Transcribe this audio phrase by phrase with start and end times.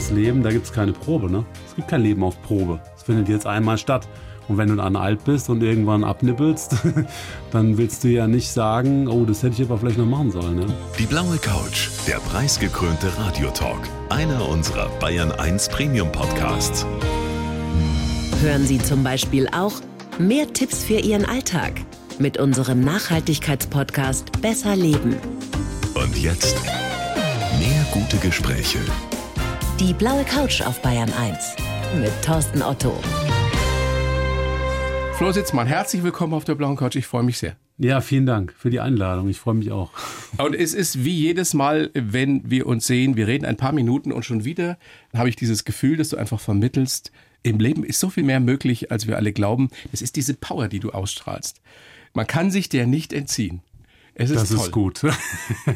[0.00, 1.44] das Leben, da gibt es keine Probe, ne?
[1.68, 2.80] Es gibt kein Leben auf Probe.
[2.96, 4.08] Es findet jetzt einmal statt.
[4.48, 6.76] Und wenn du dann alt bist und irgendwann abnippelst,
[7.52, 10.56] dann willst du ja nicht sagen, oh, das hätte ich aber vielleicht noch machen sollen.
[10.56, 10.66] Ne?
[10.98, 13.78] Die blaue Couch, der preisgekrönte Radiotalk.
[14.08, 16.86] Einer unserer Bayern 1 Premium Podcasts.
[18.42, 19.74] Hören Sie zum Beispiel auch
[20.18, 21.74] mehr Tipps für Ihren Alltag
[22.18, 25.16] mit unserem Nachhaltigkeitspodcast Besser Leben.
[25.94, 26.56] Und jetzt
[27.58, 28.78] mehr gute Gespräche.
[29.80, 31.56] Die blaue Couch auf Bayern 1
[31.98, 33.00] mit Thorsten Otto.
[35.14, 36.96] Flo Sitzmann, herzlich willkommen auf der blauen Couch.
[36.96, 37.56] Ich freue mich sehr.
[37.78, 39.30] Ja, vielen Dank für die Einladung.
[39.30, 39.90] Ich freue mich auch.
[40.36, 44.12] Und es ist wie jedes Mal, wenn wir uns sehen, wir reden ein paar Minuten
[44.12, 44.76] und schon wieder
[45.16, 47.10] habe ich dieses Gefühl, dass du einfach vermittelst,
[47.42, 49.70] im Leben ist so viel mehr möglich, als wir alle glauben.
[49.92, 51.62] Es ist diese Power, die du ausstrahlst.
[52.12, 53.62] Man kann sich der nicht entziehen.
[54.12, 54.58] Es ist das toll.
[54.58, 55.02] ist gut.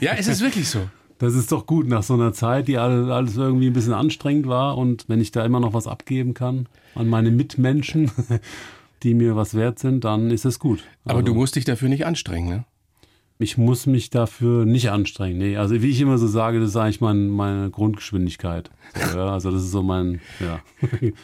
[0.01, 0.91] Ja, es ist wirklich so.
[1.25, 4.77] Das ist doch gut nach so einer Zeit, die alles irgendwie ein bisschen anstrengend war.
[4.77, 8.11] Und wenn ich da immer noch was abgeben kann an meine Mitmenschen,
[9.03, 10.85] die mir was wert sind, dann ist es gut.
[11.07, 12.65] Aber also, du musst dich dafür nicht anstrengen, ne?
[13.39, 15.39] Ich muss mich dafür nicht anstrengen.
[15.39, 18.71] Nee, also wie ich immer so sage, das ist eigentlich mein, meine Grundgeschwindigkeit.
[19.15, 20.61] Ja, also das ist so mein, ja.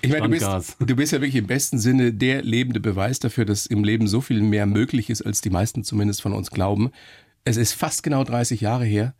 [0.00, 3.44] Ich meine, du bist, du bist ja wirklich im besten Sinne der lebende Beweis dafür,
[3.44, 6.90] dass im Leben so viel mehr möglich ist, als die meisten zumindest von uns glauben.
[7.44, 9.14] Es ist fast genau 30 Jahre her,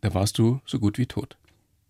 [0.00, 1.36] da warst du so gut wie tot.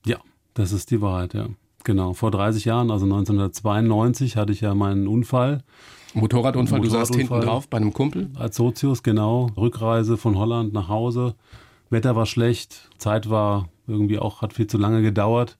[0.04, 0.18] Ja,
[0.54, 1.48] das ist die Wahrheit, ja.
[1.84, 5.62] Genau, vor 30 Jahren, also 1992, hatte ich ja meinen Unfall.
[6.12, 8.30] Motorradunfall, du saßt hinten drauf bei einem Kumpel?
[8.34, 9.50] Als Sozius, genau.
[9.56, 11.34] Rückreise von Holland nach Hause.
[11.88, 15.58] Wetter war schlecht, Zeit war irgendwie auch, hat viel zu lange gedauert.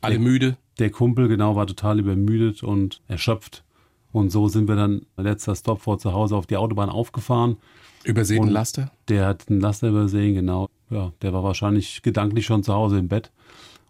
[0.00, 0.56] Alle der, müde?
[0.78, 3.64] Der Kumpel, genau, war total übermüdet und erschöpft.
[4.12, 7.56] Und so sind wir dann, letzter Stopp vor zu Hause, auf die Autobahn aufgefahren.
[8.04, 8.90] Übersehen Laster?
[9.08, 10.68] Der hat einen Laster übersehen, genau.
[10.92, 13.30] Ja, der war wahrscheinlich gedanklich schon zu Hause im Bett.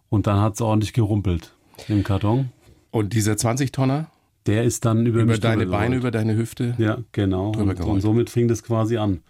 [0.08, 1.52] Und dann hat es ordentlich gerumpelt
[1.88, 2.50] im Karton.
[2.90, 4.06] Und dieser 20-Tonner?
[4.46, 6.74] Der ist dann über, über deine Beine, über deine Hüfte.
[6.78, 7.52] Ja, genau.
[7.52, 9.22] Und, und, somit fing das quasi an,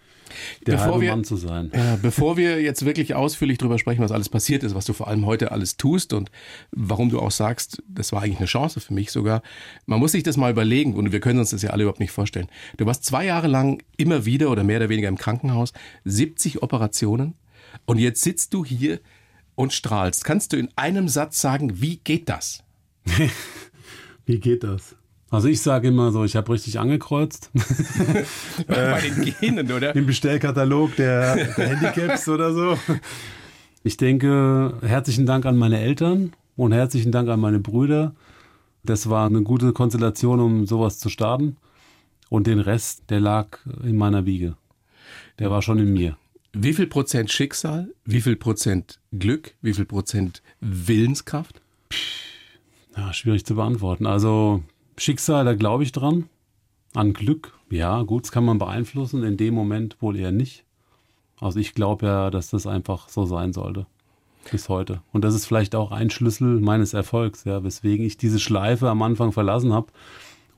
[0.65, 1.71] der bevor halbe wir, Mann zu sein.
[1.71, 5.07] Äh, bevor wir jetzt wirklich ausführlich darüber sprechen, was alles passiert ist, was du vor
[5.07, 6.31] allem heute alles tust und
[6.71, 9.43] warum du auch sagst, das war eigentlich eine Chance für mich sogar.
[9.85, 12.11] Man muss sich das mal überlegen und wir können uns das ja alle überhaupt nicht
[12.11, 12.47] vorstellen.
[12.77, 15.73] Du warst zwei Jahre lang immer wieder oder mehr oder weniger im Krankenhaus,
[16.05, 17.35] 70 Operationen
[17.85, 18.99] und jetzt sitzt du hier
[19.55, 20.25] und strahlst.
[20.25, 22.63] Kannst du in einem Satz sagen, wie geht das?
[24.25, 24.95] wie geht das?
[25.29, 27.49] Also ich sage immer so, ich habe richtig angekreuzt.
[28.67, 29.95] Bei den Genen, oder?
[29.95, 32.77] Im Bestellkatalog der, der Handicaps oder so.
[33.83, 38.13] Ich denke, herzlichen Dank an meine Eltern und herzlichen Dank an meine Brüder.
[38.83, 41.57] Das war eine gute Konstellation, um sowas zu starten.
[42.29, 44.55] Und den Rest, der lag in meiner Wiege.
[45.39, 46.15] Der war schon in mir.
[46.55, 51.59] Wie viel Prozent Schicksal, wie viel Prozent Glück, wie viel Prozent Willenskraft?
[52.95, 54.05] Ja, schwierig zu beantworten.
[54.05, 54.61] Also
[54.95, 56.29] Schicksal, da glaube ich dran.
[56.93, 60.63] An Glück, ja, gut, das kann man beeinflussen, in dem Moment wohl eher nicht.
[61.39, 63.87] Also ich glaube ja, dass das einfach so sein sollte.
[64.51, 65.01] Bis heute.
[65.11, 69.01] Und das ist vielleicht auch ein Schlüssel meines Erfolgs, ja, weswegen ich diese Schleife am
[69.01, 69.87] Anfang verlassen habe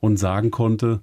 [0.02, 1.02] und sagen konnte,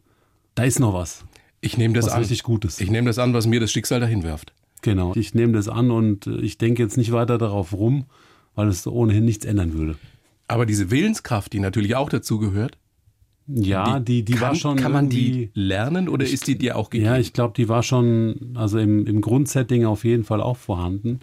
[0.54, 1.24] da ist noch was.
[1.62, 2.18] Ich nehme das was an.
[2.18, 2.78] richtig Gutes.
[2.78, 4.52] Ich nehme das an, was mir das Schicksal dahin wirft.
[4.82, 5.12] Genau.
[5.14, 8.04] Ich nehme das an und ich denke jetzt nicht weiter darauf rum,
[8.54, 9.96] weil es ohnehin nichts ändern würde.
[10.48, 12.76] Aber diese Willenskraft, die natürlich auch dazu gehört,
[13.46, 14.76] ja, die, die, die kann, war schon.
[14.76, 17.10] Kann man die lernen oder ich, ist die dir auch gegeben?
[17.10, 21.20] Ja, ich glaube, die war schon, also im, im Grundsetting auf jeden Fall auch vorhanden.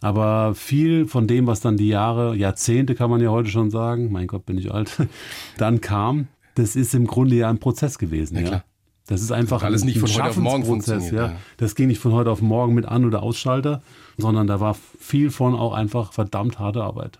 [0.00, 4.10] Aber viel von dem, was dann die Jahre, Jahrzehnte kann man ja heute schon sagen,
[4.10, 5.06] mein Gott, bin ich alt,
[5.58, 8.36] dann kam, das ist im Grunde ja ein Prozess gewesen.
[8.36, 8.64] Ja, ja.
[9.06, 11.12] Das ist einfach das alles ein, nicht von heute auf morgen funktioniert.
[11.12, 11.26] Ja.
[11.26, 11.36] ja.
[11.56, 13.82] Das ging nicht von heute auf morgen mit An- oder Ausschalter,
[14.16, 17.18] sondern da war viel von auch einfach verdammt harte Arbeit.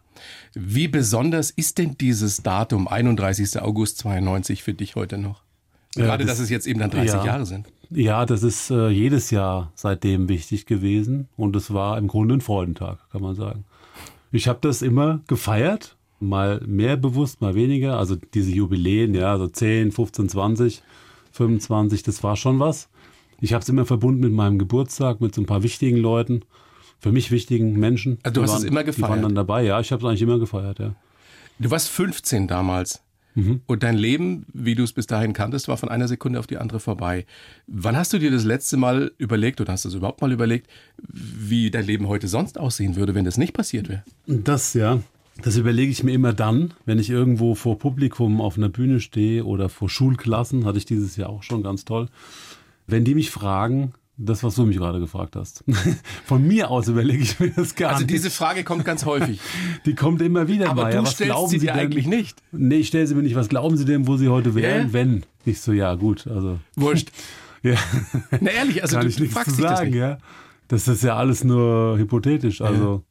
[0.55, 3.61] Wie besonders ist denn dieses Datum, 31.
[3.61, 5.43] August 92, für dich heute noch?
[5.95, 7.67] Gerade, das, dass es jetzt eben dann 30 ja, Jahre sind.
[7.91, 12.41] Ja, das ist äh, jedes Jahr seitdem wichtig gewesen und es war im Grunde ein
[12.41, 13.65] Freudentag, kann man sagen.
[14.31, 17.99] Ich habe das immer gefeiert, mal mehr bewusst, mal weniger.
[17.99, 20.83] Also diese Jubiläen, ja, so 10, 15, 20,
[21.33, 22.89] 25, das war schon was.
[23.41, 26.45] Ich habe es immer verbunden mit meinem Geburtstag, mit so ein paar wichtigen Leuten
[27.03, 28.19] für mich wichtigen Menschen.
[28.23, 29.09] Also du hast waren, es immer gefeiert?
[29.09, 29.81] Die waren dann dabei, ja.
[29.81, 30.95] Ich habe es eigentlich immer gefeiert, ja.
[31.59, 33.03] Du warst 15 damals.
[33.35, 33.63] Mhm.
[33.67, 36.59] Und dein Leben, wie du es bis dahin kanntest, war von einer Sekunde auf die
[36.59, 37.27] andere vorbei.
[37.67, 40.69] Wann hast du dir das letzte Mal überlegt oder hast du es überhaupt mal überlegt,
[40.99, 44.05] wie dein Leben heute sonst aussehen würde, wenn das nicht passiert wäre?
[44.27, 45.01] Das, ja.
[45.41, 49.45] Das überlege ich mir immer dann, wenn ich irgendwo vor Publikum auf einer Bühne stehe
[49.45, 52.09] oder vor Schulklassen, hatte ich dieses Jahr auch schon ganz toll.
[52.87, 55.65] Wenn die mich fragen, Das, was du mich gerade gefragt hast.
[56.27, 58.11] Von mir aus überlege ich mir das gar Also nicht.
[58.11, 59.41] diese Frage kommt ganz häufig.
[59.87, 60.91] Die kommt immer wieder Aber mal.
[60.91, 61.81] du ja, was stellst glauben sie dir denn?
[61.81, 62.43] eigentlich nicht.
[62.53, 63.35] Nee, ich stelle sie mir nicht.
[63.37, 64.93] Was glauben Sie denn, wo Sie heute wären, Ja.
[64.93, 65.23] wenn?
[65.47, 66.27] Ich so, ja, gut.
[66.27, 67.11] Also, Wurscht.
[67.63, 67.75] ja,
[68.41, 69.99] Na ehrlich, also kann du, ich du fragst zu dich das sagen, nicht.
[69.99, 70.19] ja.
[70.69, 72.61] Das ist ja alles nur hypothetisch.
[72.61, 73.03] Also,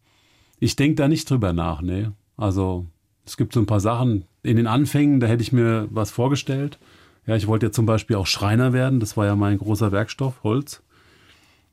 [0.62, 2.08] ich denke da nicht drüber nach, nee.
[2.38, 2.86] Also,
[3.26, 4.26] es gibt so ein paar Sachen.
[4.44, 6.78] In den Anfängen, da hätte ich mir was vorgestellt.
[7.26, 9.00] Ja, ich wollte ja zum Beispiel auch Schreiner werden.
[9.00, 10.84] Das war ja mein großer Werkstoff, Holz.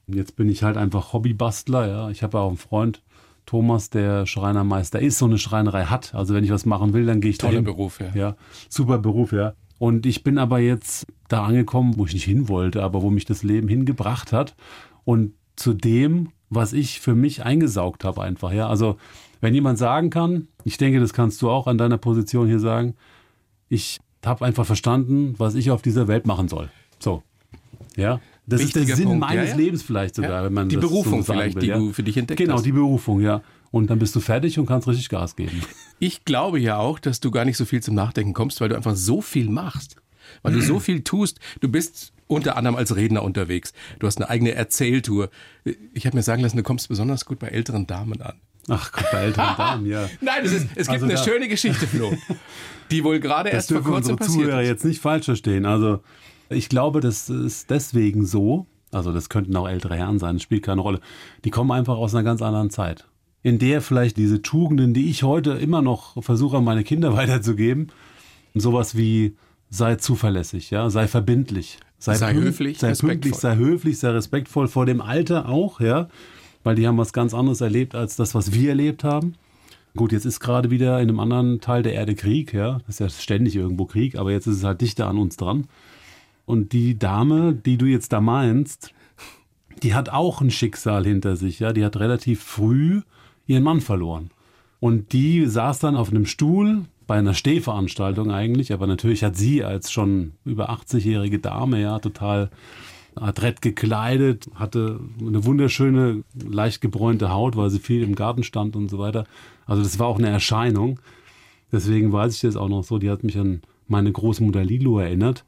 [0.07, 2.11] Und jetzt bin ich halt einfach Hobbybastler, ja.
[2.11, 3.03] Ich habe ja auch einen Freund,
[3.45, 6.15] Thomas, der Schreinermeister ist, so eine Schreinerei hat.
[6.15, 7.65] Also wenn ich was machen will, dann gehe ich Toller dahin.
[7.65, 8.11] Beruf, ja.
[8.15, 8.37] Ja,
[8.71, 9.53] super Beruf, ja.
[9.79, 13.27] Und ich bin aber jetzt da angekommen, wo ich nicht hin wollte, aber wo mich
[13.27, 14.57] das Leben hingebracht hat.
[15.05, 18.69] Und zu dem, was ich für mich eingesaugt habe, einfach, ja.
[18.69, 18.97] Also,
[19.41, 22.95] wenn jemand sagen kann, ich denke, das kannst du auch an deiner Position hier sagen,
[23.69, 26.71] ich habe einfach verstanden, was ich auf dieser Welt machen soll.
[26.99, 27.23] So.
[27.97, 28.21] Ja.
[28.47, 29.57] Das ist Wichtiger der Sinn Punkt, meines ja, ja.
[29.57, 31.93] Lebens vielleicht sogar, Ja, wenn man die das Berufung so sagen vielleicht, will, die du
[31.93, 32.65] für dich entdeckt Genau, hast.
[32.65, 33.43] die Berufung, ja.
[33.71, 35.63] Und dann bist du fertig und kannst richtig Gas geben.
[35.99, 38.77] Ich glaube ja auch, dass du gar nicht so viel zum Nachdenken kommst, weil du
[38.77, 39.97] einfach so viel machst.
[40.43, 41.39] Weil du so viel tust.
[41.61, 43.73] Du bist unter anderem als Redner unterwegs.
[43.99, 45.31] Du hast eine eigene Erzähltour.
[45.95, 48.35] Ich habe mir sagen lassen, du kommst besonders gut bei älteren Damen an.
[48.71, 50.11] Ach Gott, bei älteren Damen, ja.
[50.21, 52.13] Nein, es, ist, es gibt Also eine da- schöne Geschichte, Flo.
[52.91, 54.69] Die wohl gerade erst vor kurzem unsere passiert Zuhörer ist.
[54.69, 55.65] jetzt nicht falsch verstehen.
[55.65, 56.01] Also
[56.51, 58.67] ich glaube, das ist deswegen so.
[58.91, 61.01] Also das könnten auch ältere Herren sein, das spielt keine Rolle.
[61.45, 63.07] Die kommen einfach aus einer ganz anderen Zeit.
[63.43, 67.89] In der vielleicht diese Tugenden, die ich heute immer noch versuche, an meine Kinder weiterzugeben,
[68.55, 69.37] sowas wie
[69.71, 73.41] sei zuverlässig, ja, sei verbindlich, Sei pünkt- höflich, sei pünktlich, respektvoll.
[73.41, 76.09] sei höflich, sei respektvoll vor dem Alter auch, ja,
[76.63, 79.35] weil die haben was ganz anderes erlebt als das, was wir erlebt haben.
[79.97, 82.79] Gut, jetzt ist gerade wieder in einem anderen Teil der Erde Krieg, ja.
[82.87, 85.67] Das ist ja ständig irgendwo Krieg, aber jetzt ist es halt dichter an uns dran.
[86.47, 88.93] Und die Dame, die du jetzt da meinst,
[89.83, 91.73] die hat auch ein Schicksal hinter sich, ja.
[91.73, 93.01] Die hat relativ früh
[93.47, 94.31] ihren Mann verloren.
[94.79, 99.65] Und die saß dann auf einem Stuhl bei einer Stehveranstaltung eigentlich, aber natürlich hat sie
[99.65, 102.51] als schon über 80-jährige Dame ja total
[103.17, 108.91] adrett gekleidet, hatte eine wunderschöne, leicht gebräunte Haut, weil sie viel im Garten stand und
[108.91, 109.25] so weiter.
[109.67, 111.01] Also das war auch eine Erscheinung.
[111.73, 112.99] Deswegen weiß ich das auch noch so.
[112.99, 115.45] Die hat mich an meine Großmutter Lilo erinnert.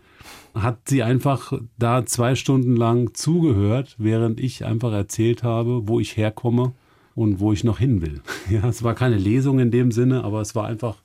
[0.55, 6.17] Hat sie einfach da zwei Stunden lang zugehört, während ich einfach erzählt habe, wo ich
[6.17, 6.73] herkomme
[7.15, 8.23] und wo ich noch hin will.
[8.51, 10.97] Ja, es war keine Lesung in dem Sinne, aber es war einfach,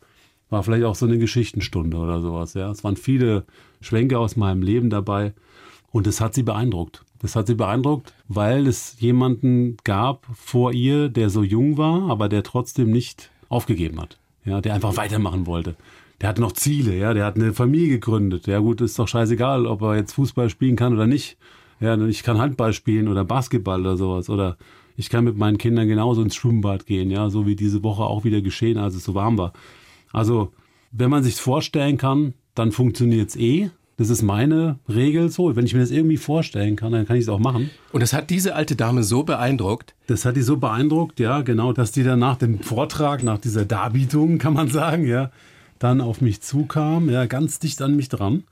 [0.50, 2.54] war vielleicht auch so eine Geschichtenstunde oder sowas.
[2.54, 3.46] Ja, es waren viele
[3.82, 5.34] Schwenke aus meinem Leben dabei.
[5.92, 7.04] Und das hat sie beeindruckt.
[7.20, 12.30] Das hat sie beeindruckt, weil es jemanden gab vor ihr, der so jung war, aber
[12.30, 14.20] der trotzdem nicht aufgegeben hat.
[14.44, 15.76] Ja, der einfach weitermachen wollte.
[16.22, 18.48] Der hat noch Ziele, ja, der hat eine Familie gegründet.
[18.48, 21.38] Ja, gut, ist doch scheißegal, ob er jetzt Fußball spielen kann oder nicht.
[21.80, 24.30] Ja, ich kann Handball spielen oder Basketball oder sowas.
[24.30, 24.58] Oder
[24.98, 28.24] ich kann mit meinen Kindern genauso ins Schwimmbad gehen, ja, so wie diese Woche auch
[28.24, 29.54] wieder geschehen, als es so warm war.
[30.12, 30.54] Also,
[30.92, 33.70] wenn man sich vorstellen kann, dann funktioniert's eh.
[33.98, 35.56] Das ist meine Regel so.
[35.56, 37.70] Wenn ich mir das irgendwie vorstellen kann, dann kann ich es auch machen.
[37.94, 39.96] Und das hat diese alte Dame so beeindruckt.
[40.08, 43.64] Das hat die so beeindruckt, ja, genau, dass die dann nach dem Vortrag, nach dieser
[43.64, 45.32] Darbietung, kann man sagen, ja,
[45.80, 48.44] dann auf mich zukam, ja, ganz dicht an mich dran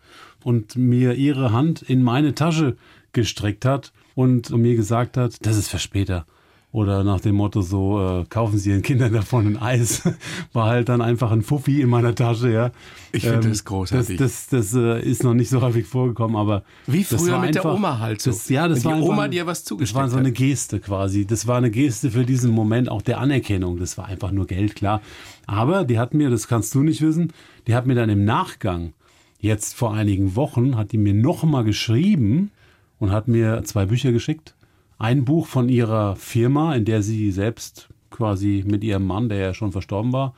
[0.44, 2.78] und mir ihre Hand in meine Tasche
[3.12, 6.26] gestreckt hat und mir gesagt hat, das ist für später.
[6.74, 10.02] Oder nach dem Motto so, äh, kaufen Sie Ihren Kindern davon ein Eis.
[10.54, 12.72] War halt dann einfach ein Fuffi in meiner Tasche, ja.
[13.12, 14.18] Ich finde das großartig.
[14.18, 17.54] Das, das, das äh, ist noch nicht so häufig vorgekommen, aber Wie das früher mit
[17.54, 18.32] der einfach- Oma halt so.
[18.32, 20.32] Das, ja, das Wenn war die einfach, Oma dir was Das zugesteckt war so eine.
[20.32, 21.28] Geste quasi.
[21.28, 23.78] Das war eine Geste für diesen Moment auch der Anerkennung.
[23.78, 25.00] Das war einfach nur Geld, klar.
[25.46, 27.34] Aber die hat mir, das kannst du nicht wissen,
[27.68, 28.94] die hat mir dann im Nachgang,
[29.40, 32.50] jetzt vor einigen Wochen, hat die mir nochmal geschrieben
[32.98, 34.56] und hat mir zwei Bücher geschickt.
[34.98, 39.54] Ein Buch von ihrer Firma, in der sie selbst quasi mit ihrem Mann, der ja
[39.54, 40.34] schon verstorben war,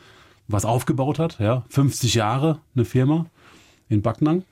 [0.47, 1.39] was aufgebaut hat.
[1.39, 3.27] Ja, 50 Jahre eine Firma
[3.89, 4.43] in Backnang.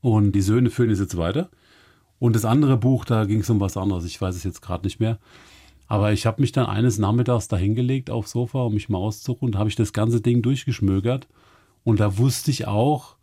[0.00, 1.48] Und die Söhne führen es jetzt weiter.
[2.18, 4.04] Und das andere Buch, da ging es um was anderes.
[4.04, 5.18] Ich weiß es jetzt gerade nicht mehr.
[5.86, 9.52] Aber ich habe mich dann eines Nachmittags da hingelegt aufs Sofa, um mich mal auszuruhen.
[9.52, 11.28] Und habe ich das ganze Ding durchgeschmögert.
[11.84, 13.16] Und da wusste ich auch,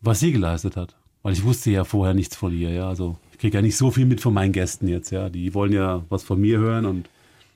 [0.00, 0.96] was sie geleistet hat.
[1.22, 2.70] Weil ich wusste ja vorher nichts von ihr.
[2.70, 5.10] Ja, also ich kriege ja nicht so viel mit von meinen Gästen jetzt.
[5.10, 7.10] Ja, die wollen ja was von mir hören und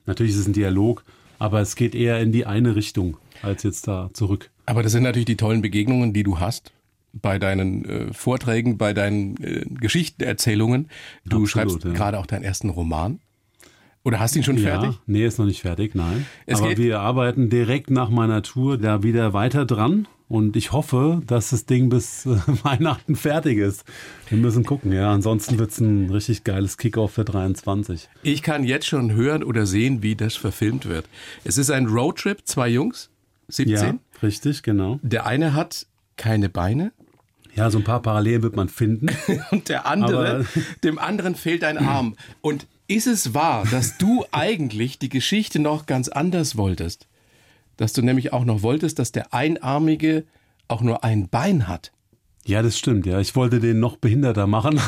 [0.05, 1.05] natürlich ist es ein Dialog,
[1.39, 4.49] aber es geht eher in die eine Richtung als jetzt da zurück.
[4.65, 6.73] Aber das sind natürlich die tollen Begegnungen, die du hast
[7.13, 10.89] bei deinen äh, Vorträgen, bei deinen äh, Geschichtenerzählungen.
[11.23, 11.93] Du Absolut, schreibst ja.
[11.93, 13.19] gerade auch deinen ersten Roman.
[14.03, 14.91] Oder hast du ihn schon fertig?
[14.91, 16.25] Ja, nee, ist noch nicht fertig, nein.
[16.45, 20.07] Es Aber wir arbeiten direkt nach meiner Tour da wieder weiter dran.
[20.29, 22.29] Und ich hoffe, dass das Ding bis äh,
[22.63, 23.83] Weihnachten fertig ist.
[24.29, 25.11] Wir müssen gucken, ja.
[25.11, 28.07] Ansonsten wird es ein richtig geiles Kickoff für 23.
[28.21, 31.09] Ich kann jetzt schon hören oder sehen, wie das verfilmt wird.
[31.43, 33.09] Es ist ein Roadtrip, zwei Jungs,
[33.47, 33.75] 17.
[33.75, 34.99] Ja, richtig, genau.
[35.01, 36.91] Der eine hat keine Beine
[37.55, 39.07] Ja, so ein paar Parallelen wird man finden.
[39.51, 40.45] und der andere, Aber-
[40.83, 42.15] dem anderen fehlt ein Arm.
[42.41, 47.07] Und ist es wahr, dass du eigentlich die Geschichte noch ganz anders wolltest?
[47.77, 50.25] Dass du nämlich auch noch wolltest, dass der Einarmige
[50.67, 51.91] auch nur ein Bein hat?
[52.45, 53.19] Ja, das stimmt, ja.
[53.19, 54.79] Ich wollte den noch behinderter machen.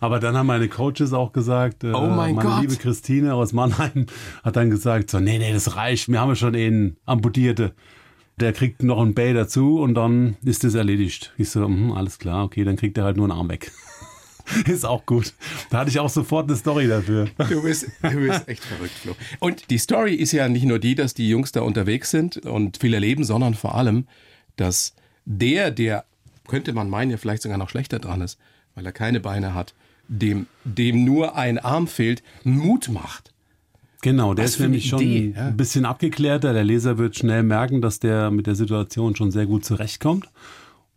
[0.00, 2.60] Aber dann haben meine Coaches auch gesagt, äh, Oh mein meine Gott.
[2.62, 4.06] liebe Christine aus Mannheim
[4.44, 6.08] hat dann gesagt, so, nee, nee, das reicht.
[6.08, 7.74] Wir haben ja schon einen Amputierte.
[8.38, 11.32] Der kriegt noch ein Bay dazu und dann ist das erledigt.
[11.36, 13.72] Ich so, hm, alles klar, okay, dann kriegt er halt nur einen Arm weg.
[14.66, 15.34] ist auch gut.
[15.70, 17.28] Da hatte ich auch sofort eine Story dafür.
[17.48, 19.14] Du bist, du bist echt verrückt, Flo.
[19.38, 22.78] Und die Story ist ja nicht nur die, dass die Jungs da unterwegs sind und
[22.78, 24.06] viel erleben, sondern vor allem,
[24.56, 24.94] dass
[25.24, 26.04] der, der,
[26.48, 28.38] könnte man meinen, ja vielleicht sogar noch schlechter dran ist,
[28.74, 29.74] weil er keine Beine hat,
[30.08, 33.32] dem, dem nur ein Arm fehlt, Mut macht.
[34.02, 35.46] Genau, der Was ist nämlich schon Idee, ja.
[35.46, 36.52] ein bisschen abgeklärter.
[36.52, 40.28] Der Leser wird schnell merken, dass der mit der Situation schon sehr gut zurechtkommt.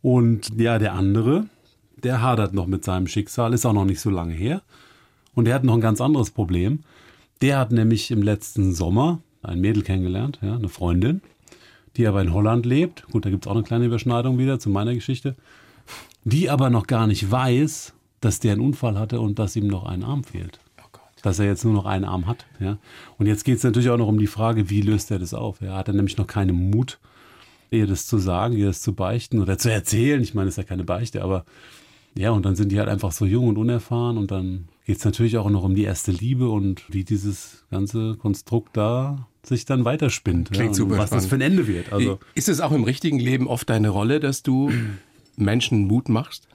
[0.02, 1.46] Und ja, der andere,
[2.04, 4.62] der hadert noch mit seinem Schicksal, ist auch noch nicht so lange her.
[5.34, 6.80] Und der hat noch ein ganz anderes Problem.
[7.42, 11.22] Der hat nämlich im letzten Sommer ein Mädel kennengelernt, ja, eine Freundin,
[11.98, 13.06] die aber in Holland lebt.
[13.12, 15.36] Gut, da gibt es auch eine kleine Überschneidung wieder zu meiner Geschichte.
[16.24, 19.86] Die aber noch gar nicht weiß, dass der einen Unfall hatte und dass ihm noch
[19.86, 22.46] ein Arm fehlt Oh dass er jetzt nur noch einen Arm hat.
[22.60, 22.78] Ja?
[23.18, 25.62] Und jetzt geht es natürlich auch noch um die Frage, wie löst er das auf?
[25.62, 27.00] Er hat er nämlich noch keinen Mut,
[27.70, 30.22] ihr das zu sagen, ihr das zu beichten oder zu erzählen.
[30.22, 31.46] Ich meine, es ist ja keine Beichte, aber
[32.18, 35.06] ja, und dann sind die halt einfach so jung und unerfahren und dann geht es
[35.06, 39.86] natürlich auch noch um die erste Liebe und wie dieses ganze Konstrukt da sich dann
[39.86, 40.52] weiterspinnt.
[40.52, 41.92] Klingt ja, super Was das für ein Ende wird.
[41.92, 44.72] Also, ist es auch im richtigen Leben oft deine Rolle, dass du
[45.36, 46.48] Menschen Mut machst?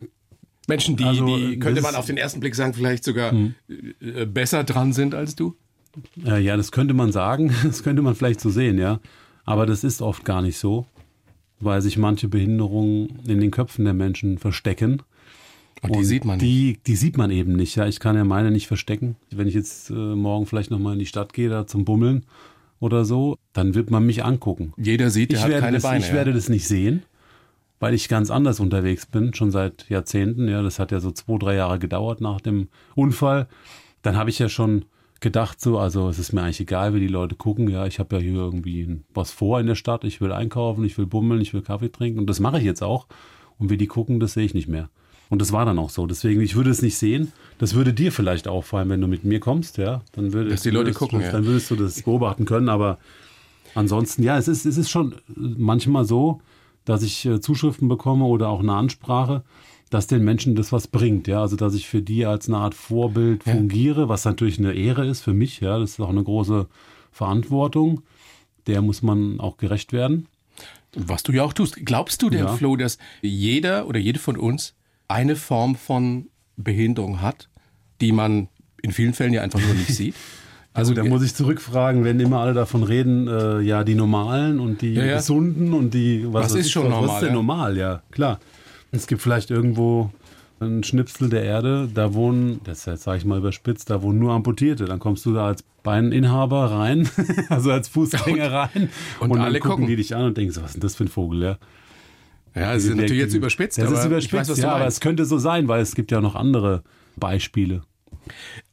[0.66, 4.26] Menschen, die, Also, die könnte das man auf den ersten Blick sagen, vielleicht sogar äh,
[4.26, 5.56] besser dran sind als du?
[6.24, 9.00] Äh, ja, das könnte man sagen, das könnte man vielleicht so sehen, ja.
[9.44, 10.86] Aber das ist oft gar nicht so,
[11.58, 15.02] weil sich manche Behinderungen in den Köpfen der Menschen verstecken.
[15.82, 16.46] Und die sieht man nicht.
[16.46, 17.75] Die, die sieht man eben nicht.
[17.76, 19.16] Ja, ich kann ja meine nicht verstecken.
[19.30, 22.25] Wenn ich jetzt äh, morgen vielleicht nochmal in die Stadt gehe, da zum Bummeln
[22.80, 24.72] oder so, dann wird man mich angucken.
[24.76, 26.00] Jeder sieht, der Ich, hat werde keine das, Beine.
[26.00, 26.14] ich ja.
[26.14, 27.02] werde das nicht sehen,
[27.78, 30.49] weil ich ganz anders unterwegs bin, schon seit Jahrzehnten.
[30.49, 33.49] Ja, das hat ja so zwei, drei Jahre gedauert nach dem Unfall.
[34.02, 34.84] Dann habe ich ja schon
[35.20, 37.68] gedacht, so, also es ist mir eigentlich egal, wie die Leute gucken.
[37.68, 40.04] Ja, ich habe ja hier irgendwie was vor in der Stadt.
[40.04, 42.82] Ich will einkaufen, ich will bummeln, ich will Kaffee trinken und das mache ich jetzt
[42.82, 43.06] auch.
[43.58, 44.88] Und wie die gucken, das sehe ich nicht mehr.
[45.30, 46.06] Und das war dann auch so.
[46.06, 47.32] Deswegen, ich würde es nicht sehen.
[47.58, 50.02] Das würde dir vielleicht auffallen, wenn du mit mir kommst, ja.
[50.12, 51.30] Dann würdest, Dass die Leute gucken, ja.
[51.30, 52.99] Dann würdest du das beobachten können, aber
[53.75, 56.40] ansonsten, ja, es ist, es ist schon manchmal so,
[56.84, 59.44] dass ich äh, Zuschriften bekomme oder auch eine Ansprache,
[59.88, 61.40] dass den Menschen das was bringt, ja.
[61.42, 65.20] Also, dass ich für die als eine Art Vorbild fungiere, was natürlich eine Ehre ist
[65.20, 65.78] für mich, ja.
[65.78, 66.66] Das ist auch eine große
[67.12, 68.02] Verantwortung.
[68.66, 70.26] Der muss man auch gerecht werden.
[70.94, 71.76] Was du ja auch tust.
[71.84, 72.56] Glaubst du denn, Ja.
[72.56, 74.75] Flo, dass jeder oder jede von uns
[75.10, 77.48] eine Form von Behinderung hat,
[78.00, 78.48] die man
[78.82, 80.14] in vielen Fällen ja einfach nur nicht sieht?
[80.72, 84.82] Also da muss ich zurückfragen, wenn immer alle davon reden, äh, ja, die Normalen und
[84.82, 85.16] die Ja, ja.
[85.16, 87.34] Gesunden und die Was weiß ist ich schon was, normal, Was ist denn ja?
[87.34, 88.38] normal, ja, klar.
[88.92, 90.12] Es gibt vielleicht irgendwo
[90.60, 94.84] ein Schnipsel der Erde, da wohnen, das sage ich mal überspitzt, da wohnen nur Amputierte.
[94.84, 97.08] Dann kommst du da als Beininhaber rein,
[97.48, 99.86] also als Fußgänger rein und dann alle gucken gucken.
[99.88, 101.58] die dich an und denken so, was ist denn das für ein Vogel, ja?
[102.54, 105.00] Ja, das ist natürlich jetzt überspitzt, Das aber ist überspitzt, ich weiß, ja, aber es
[105.00, 106.83] könnte so sein, weil es gibt ja noch andere
[107.16, 107.83] Beispiele.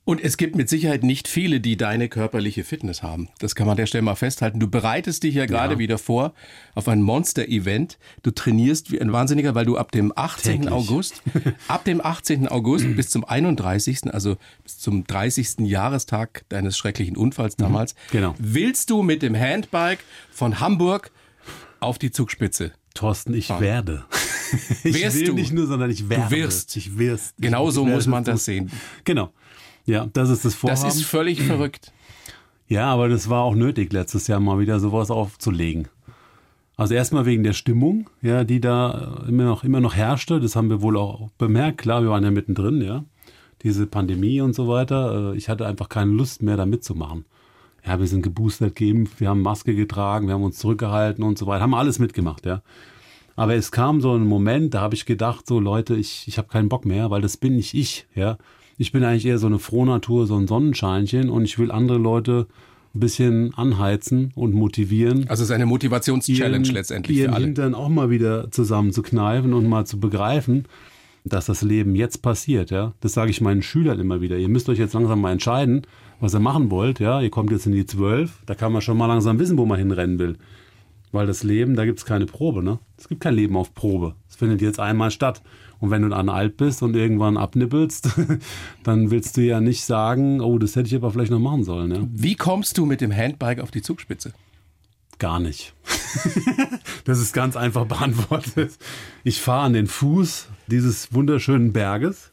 [0.04, 3.28] Und es gibt mit Sicherheit nicht viele, die deine körperliche Fitness haben.
[3.40, 4.58] Das kann man an der Stelle mal festhalten.
[4.60, 5.80] Du bereitest dich ja gerade Ja.
[5.80, 6.34] wieder vor
[6.76, 7.98] auf ein Monster-Event.
[8.24, 10.54] Du trainierst wie ein Wahnsinniger, weil du ab dem 18.
[10.62, 10.72] Täglich.
[10.72, 11.22] August,
[11.68, 12.48] ab dem 18.
[12.48, 15.60] August bis zum 31., also bis zum 30.
[15.68, 18.34] Jahrestag deines schrecklichen Unfalls damals, genau.
[18.38, 20.00] willst du mit dem Handbike
[20.32, 21.12] von Hamburg
[21.82, 22.72] auf die Zugspitze.
[22.98, 24.04] Thorsten, ich werde.
[24.86, 25.34] Ich Wirst will du.
[25.34, 26.32] nicht nur, sondern ich werde.
[26.32, 26.78] wirst.
[26.78, 27.36] Ich wirst.
[27.38, 28.72] Genau ich so muss man das sehen.
[29.04, 29.34] Genau.
[29.86, 30.82] Ja, das ist das Vorhaben.
[30.84, 31.92] Das ist völlig verrückt.
[32.70, 35.90] ja, aber das war auch nötig, letztes Jahr mal wieder sowas aufzulegen.
[36.78, 40.40] Also erstmal wegen der Stimmung, ja, die da immer noch, immer noch herrschte.
[40.40, 41.80] Das haben wir wohl auch bemerkt.
[41.80, 43.04] Klar, wir waren ja mittendrin, ja.
[43.64, 45.34] Diese Pandemie und so weiter.
[45.34, 47.26] Äh, Ich hatte einfach keine Lust mehr, da mitzumachen.
[47.88, 51.48] Ja, wir sind geboostert, geimpft, wir haben Maske getragen, wir haben uns zurückgehalten und so
[51.48, 51.62] weiter.
[51.62, 52.62] Haben alles mitgemacht, ja.
[53.38, 56.50] Aber es kam so ein Moment, da habe ich gedacht, so Leute, ich, ich habe
[56.50, 58.38] keinen Bock mehr, weil das bin nicht ich, ja.
[58.78, 62.48] Ich bin eigentlich eher so eine Frohnatur, so ein Sonnenscheinchen und ich will andere Leute
[62.94, 65.30] ein bisschen anheizen und motivieren.
[65.30, 67.46] Also es ist eine Motivationschallenge letztendlich ihren für alle.
[67.46, 70.66] Hintern auch mal wieder zusammenzukneifen und mal zu begreifen,
[71.34, 72.72] dass das Leben jetzt passiert.
[72.72, 74.38] Ja, das sage ich meinen Schülern immer wieder.
[74.38, 75.84] Ihr müsst euch jetzt langsam mal entscheiden,
[76.20, 77.00] was ihr machen wollt.
[77.00, 79.66] Ja, ihr kommt jetzt in die zwölf, da kann man schon mal langsam wissen, wo
[79.66, 80.38] man hinrennen will.
[81.12, 82.80] Weil das Leben, da gibt es keine Probe, ne?
[82.98, 84.16] Es gibt kein Leben auf Probe.
[84.30, 85.42] Es findet jetzt einmal statt.
[85.80, 88.10] Und wenn du dann alt bist und irgendwann abnippelst,
[88.84, 91.92] dann willst du ja nicht sagen, oh, das hätte ich aber vielleicht noch machen sollen.
[91.92, 92.02] Ja?
[92.12, 94.34] Wie kommst du mit dem Handbike auf die Zugspitze?
[95.20, 95.74] Gar nicht.
[97.06, 98.78] das ist ganz einfach beantwortet.
[99.24, 102.32] Ich fahre an den Fuß dieses wunderschönen Berges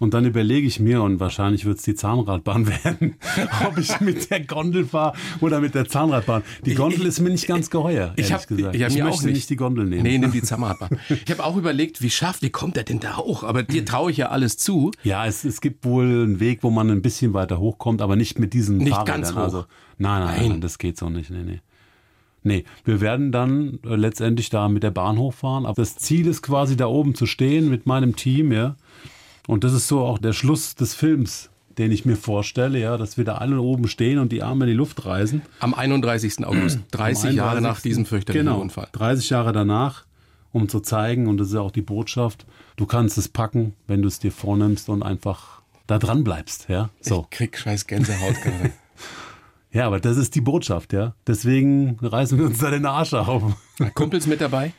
[0.00, 3.14] und dann überlege ich mir, und wahrscheinlich wird es die Zahnradbahn werden,
[3.66, 6.42] ob ich mit der Gondel fahre oder mit der Zahnradbahn.
[6.66, 8.74] Die Gondel ist mir nicht ganz geheuer, Ich habe gesagt.
[8.74, 10.02] ich hab mir möchte auch nicht, nicht die Gondel nehmen.
[10.02, 10.98] Nee, nimm die Zahnradbahn.
[11.08, 13.42] Ich habe auch überlegt, wie schafft, wie kommt er denn da hoch?
[13.44, 14.90] Aber dir traue ich ja alles zu.
[15.04, 18.38] Ja, es, es gibt wohl einen Weg, wo man ein bisschen weiter hochkommt, aber nicht
[18.38, 19.22] mit diesen Nicht Fahrrädern.
[19.22, 19.38] ganz hoch.
[19.38, 19.64] Also,
[19.96, 20.48] nein, nein, Nein.
[20.50, 21.30] nein, das geht so nicht.
[21.30, 21.60] Nee, nee.
[22.44, 25.66] Nee, wir werden dann äh, letztendlich da mit der Bahn hochfahren.
[25.66, 28.76] Aber das Ziel ist quasi da oben zu stehen mit meinem Team, ja.
[29.46, 33.16] Und das ist so auch der Schluss des Films, den ich mir vorstelle, ja, dass
[33.16, 35.42] wir da alle oben stehen und die Arme in die Luft reißen.
[35.60, 36.44] Am 31.
[36.46, 37.82] August, 30 Am Jahre nach 31.
[37.82, 38.88] diesem fürchterlichen genau, Unfall.
[38.92, 40.04] 30 Jahre danach,
[40.52, 42.46] um zu zeigen, und das ist ja auch die Botschaft,
[42.76, 46.90] du kannst es packen, wenn du es dir vornimmst und einfach da dran bleibst, ja.
[47.00, 47.26] So.
[47.30, 48.72] Ich krieg scheiß Gänsehaut gerade.
[49.72, 51.14] Ja, aber das ist die Botschaft, ja.
[51.26, 53.42] Deswegen reißen wir uns da den Arsch auf.
[53.94, 54.72] Kumpels mit dabei?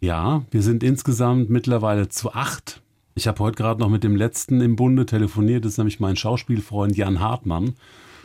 [0.00, 2.82] Ja, wir sind insgesamt mittlerweile zu acht.
[3.14, 6.16] Ich habe heute gerade noch mit dem letzten im Bunde telefoniert, das ist nämlich mein
[6.16, 7.74] Schauspielfreund Jan Hartmann.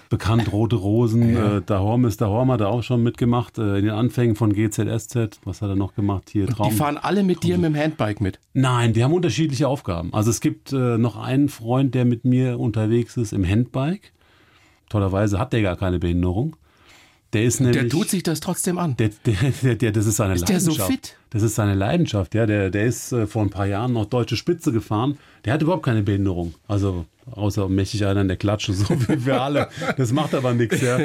[0.09, 3.93] Bekannt Rote Rosen, äh, Dahorm ist Dahorm, hat er auch schon mitgemacht, äh, in den
[3.93, 5.39] Anfängen von GZSZ.
[5.43, 6.47] Was hat er noch gemacht hier?
[6.47, 6.71] Traum.
[6.71, 8.39] Die fahren alle mit dir mit dem Handbike mit.
[8.53, 10.11] Nein, die haben unterschiedliche Aufgaben.
[10.11, 14.11] Also es gibt äh, noch einen Freund, der mit mir unterwegs ist im Handbike.
[14.89, 16.55] Tollerweise hat der gar keine Behinderung.
[17.33, 17.79] Der ist nämlich.
[17.79, 18.97] Der tut sich das trotzdem an.
[18.97, 20.91] Der, der, der, der, das ist seine Ist der so Leidenschaft.
[20.91, 21.15] fit?
[21.29, 22.47] Das ist seine Leidenschaft, ja.
[22.47, 25.19] Der, der ist äh, vor ein paar Jahren noch deutsche Spitze gefahren.
[25.45, 26.55] Der hat überhaupt keine Behinderung.
[26.67, 29.69] Also außer mächtig einer in der Klatsche, so wie wir alle.
[29.97, 30.97] Das macht aber nichts, ja.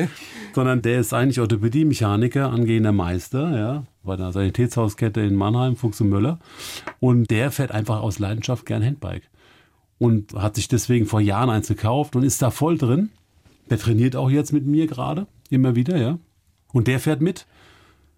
[0.54, 3.84] Sondern der ist eigentlich Orthopädie-Mechaniker, angehender Meister, ja.
[4.02, 6.38] Bei der Sanitätshauskette in Mannheim, Fuchs und Möller.
[7.00, 9.28] Und der fährt einfach aus Leidenschaft gern Handbike.
[9.98, 13.10] Und hat sich deswegen vor Jahren eins gekauft und ist da voll drin.
[13.70, 16.18] Der trainiert auch jetzt mit mir gerade, immer wieder, ja.
[16.72, 17.46] Und der fährt mit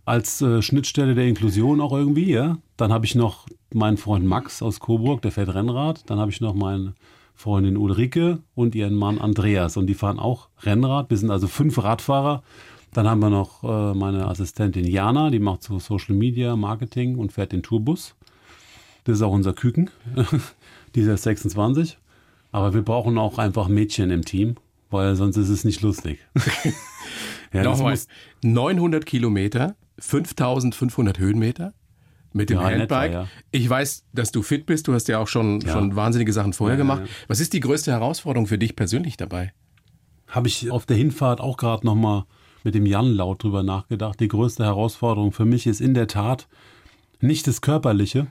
[0.04, 2.58] als äh, Schnittstelle der Inklusion auch irgendwie, ja.
[2.76, 6.08] Dann habe ich noch meinen Freund Max aus Coburg, der fährt Rennrad.
[6.08, 6.94] Dann habe ich noch meine
[7.34, 11.10] Freundin Ulrike und ihren Mann Andreas und die fahren auch Rennrad.
[11.10, 12.42] Wir sind also fünf Radfahrer.
[12.92, 17.32] Dann haben wir noch äh, meine Assistentin Jana, die macht so Social Media, Marketing und
[17.32, 18.14] fährt den Tourbus.
[19.04, 19.90] Das ist auch unser Küken,
[20.94, 21.98] dieser 26.
[22.52, 24.56] Aber wir brauchen auch einfach Mädchen im Team,
[24.90, 26.18] weil sonst ist es nicht lustig.
[27.52, 28.08] ja, Nochmal, muss-
[28.42, 31.72] 900 Kilometer, 5500 Höhenmeter
[32.32, 33.10] mit dem Ja, Handbike.
[33.10, 33.28] etwa, ja.
[33.50, 34.86] Ich weiß, dass du fit bist.
[34.88, 35.72] Du hast ja auch schon, Ja.
[35.72, 37.02] schon wahnsinnige Sachen vorher Ja, gemacht.
[37.04, 37.08] ja.
[37.28, 39.52] Was ist die größte Herausforderung für dich persönlich dabei?
[40.28, 42.24] habe ich auf der Hinfahrt auch gerade nochmal
[42.64, 44.18] mit dem Jan laut drüber nachgedacht.
[44.18, 46.48] Die größte Herausforderung für mich ist in der Tat
[47.20, 48.26] nicht das Körperliche,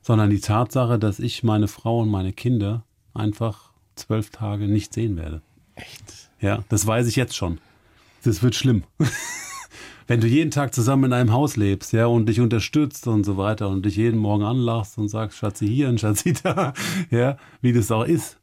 [0.00, 5.16] sondern die Tatsache, dass ich meine Frau und meine Kinder einfach zwölf Tage nicht sehen
[5.16, 5.42] werde.
[5.80, 6.30] Echt?
[6.40, 7.58] Ja, das weiß ich jetzt schon.
[8.24, 8.84] Das wird schlimm.
[10.06, 13.36] Wenn du jeden Tag zusammen in einem Haus lebst, ja, und dich unterstützt und so
[13.36, 16.72] weiter und dich jeden Morgen anlachst und sagst, Schatzi hier und Schatzi da,
[17.10, 18.38] ja, wie das auch ist,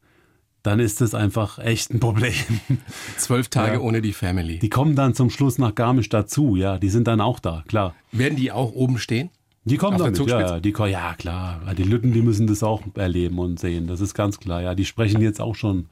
[0.62, 2.32] dann ist das einfach echt ein Problem.
[3.18, 3.80] Zwölf Tage Ja.
[3.80, 4.58] ohne die Family.
[4.58, 7.94] Die kommen dann zum Schluss nach Garmisch dazu, ja, die sind dann auch da, klar.
[8.12, 9.30] Werden die auch oben stehen?
[9.64, 11.60] Die kommen Auf der damit, ja, die, ja, klar.
[11.76, 14.74] Die Lütten, die müssen das auch erleben und sehen, das ist ganz klar, ja.
[14.74, 15.86] Die sprechen jetzt auch schon,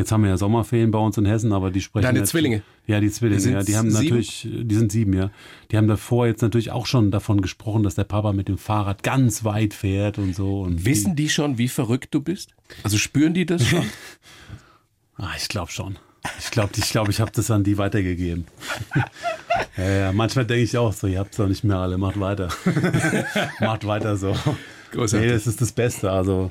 [0.00, 2.62] jetzt haben wir ja Sommerferien bei uns in Hessen, aber die sprechen Deine Zwillinge?
[2.86, 4.04] Ja, die Zwillinge, Die sind ja, die haben sieben?
[4.04, 5.30] natürlich, die sind sieben, ja.
[5.70, 9.02] Die haben davor jetzt natürlich auch schon davon gesprochen, dass der Papa mit dem Fahrrad
[9.02, 10.62] ganz weit fährt und so.
[10.62, 12.54] Und Wissen die schon, wie verrückt du bist?
[12.82, 13.84] Also spüren die das schon?
[15.22, 15.98] Ah, ich glaube schon.
[16.38, 18.46] Ich glaube, ich, glaub, ich habe das an die weitergegeben.
[19.76, 22.18] ja, ja, manchmal denke ich auch so, ihr habt es doch nicht mehr alle, macht
[22.18, 22.48] weiter.
[23.60, 24.34] macht weiter so.
[24.92, 25.28] Großartig.
[25.28, 26.10] Nee, das ist das Beste.
[26.10, 26.50] Also,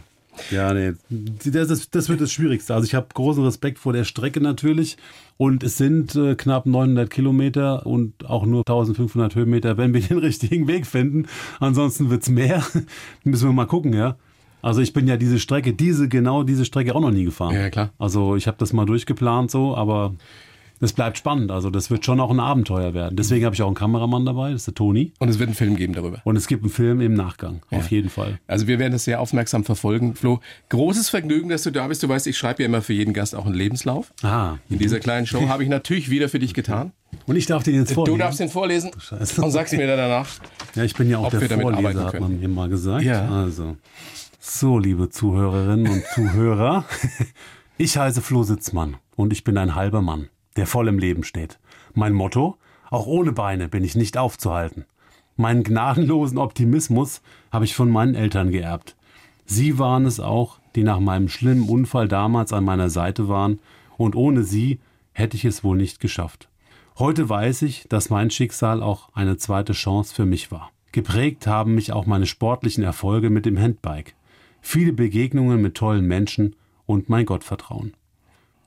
[0.52, 2.74] ja, nee, das, ist, das wird das Schwierigste.
[2.74, 4.98] Also, ich habe großen Respekt vor der Strecke natürlich.
[5.38, 10.18] Und es sind äh, knapp 900 Kilometer und auch nur 1500 Höhenmeter, wenn wir den
[10.18, 11.28] richtigen Weg finden.
[11.60, 12.64] Ansonsten wird's mehr.
[13.24, 14.18] Müssen wir mal gucken, ja.
[14.62, 17.56] Also ich bin ja diese Strecke, diese genau diese Strecke auch noch nie gefahren.
[17.56, 17.92] Ja, klar.
[17.98, 20.16] Also ich habe das mal durchgeplant so, aber
[20.80, 21.52] Das bleibt spannend.
[21.52, 23.16] Also das wird schon auch ein Abenteuer werden.
[23.16, 25.14] Deswegen habe ich auch einen Kameramann dabei, das ist der Toni.
[25.20, 26.22] Und es wird einen Film geben darüber.
[26.24, 28.40] Und es gibt einen Film im Nachgang, auf jeden Fall.
[28.48, 30.16] Also wir werden das sehr aufmerksam verfolgen.
[30.16, 30.40] Flo,
[30.70, 32.04] großes Vergnügen, dass du da bist.
[32.04, 34.14] Du weißt, ich schreibe ja immer für jeden Gast auch einen Lebenslauf.
[34.24, 34.58] Ah.
[34.70, 36.92] In dieser kleinen Show habe ich natürlich wieder für dich getan.
[37.26, 38.18] Und ich darf den jetzt vorlesen.
[38.18, 40.28] Du darfst den vorlesen und sagst mir dann danach.
[40.76, 43.04] Ja, ich bin ja auch der Vorleser, hat man mir mal gesagt.
[43.04, 43.28] Ja.
[43.28, 43.76] Also.
[44.40, 46.86] So, liebe Zuhörerinnen und Zuhörer.
[47.82, 51.60] Ich heiße Flo Sitzmann und ich bin ein halber Mann, der voll im Leben steht.
[51.94, 52.58] Mein Motto?
[52.90, 54.86] Auch ohne Beine bin ich nicht aufzuhalten.
[55.36, 58.96] Meinen gnadenlosen Optimismus habe ich von meinen Eltern geerbt.
[59.46, 63.60] Sie waren es auch, die nach meinem schlimmen Unfall damals an meiner Seite waren,
[63.98, 64.80] und ohne sie
[65.14, 66.50] hätte ich es wohl nicht geschafft.
[66.98, 70.72] Heute weiß ich, dass mein Schicksal auch eine zweite Chance für mich war.
[70.92, 74.16] Geprägt haben mich auch meine sportlichen Erfolge mit dem Handbike,
[74.62, 77.94] viele Begegnungen mit tollen Menschen und mein Gottvertrauen.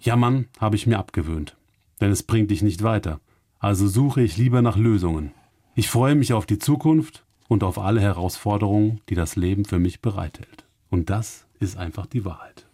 [0.01, 1.57] Jammern habe ich mir abgewöhnt,
[2.03, 3.21] denn es bringt dich nicht weiter.
[3.59, 5.33] Also suche ich lieber nach Lösungen.
[5.75, 10.01] Ich freue mich auf die Zukunft und auf alle Herausforderungen, die das Leben für mich
[10.03, 10.65] bereithält.
[10.91, 12.67] Und das ist einfach die Wahrheit.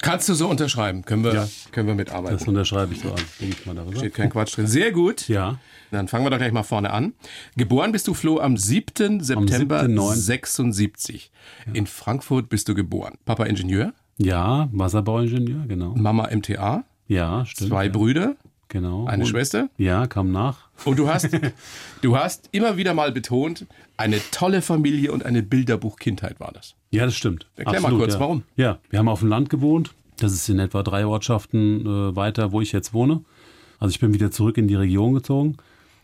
[0.00, 1.04] Kannst du so unterschreiben?
[1.04, 2.38] Können wir, können wir mitarbeiten?
[2.38, 3.96] Das unterschreibe ich so an, denke ich mal darüber.
[3.98, 4.66] Steht kein Quatsch drin.
[4.66, 5.28] Sehr gut.
[5.28, 5.58] Ja,
[5.90, 7.12] Dann fangen wir doch gleich mal vorne an.
[7.56, 9.20] Geboren bist du, Flo, am 7.
[9.20, 10.14] September 7.9..
[10.14, 11.30] 76.
[11.74, 13.18] In Frankfurt bist du geboren.
[13.26, 15.94] Papa Ingenieur, ja, Wasserbauingenieur, genau.
[15.94, 17.70] Mama MTA, Ja, stimmt.
[17.70, 17.92] zwei ja.
[17.92, 18.36] Brüder,
[18.68, 19.06] Genau.
[19.06, 19.68] eine Und- Schwester.
[19.78, 20.68] Ja, kam nach.
[20.84, 21.28] Und du hast,
[22.02, 26.74] du hast immer wieder mal betont, eine tolle Familie und eine Bilderbuch-Kindheit war das.
[26.90, 27.46] Ja, das stimmt.
[27.56, 28.20] Erklär mal kurz, ja.
[28.20, 28.42] warum.
[28.56, 29.94] Ja, wir haben auf dem Land gewohnt.
[30.18, 33.22] Das ist in etwa drei Ortschaften äh, weiter, wo ich jetzt wohne.
[33.80, 35.56] Also ich bin wieder zurück in die Region gezogen.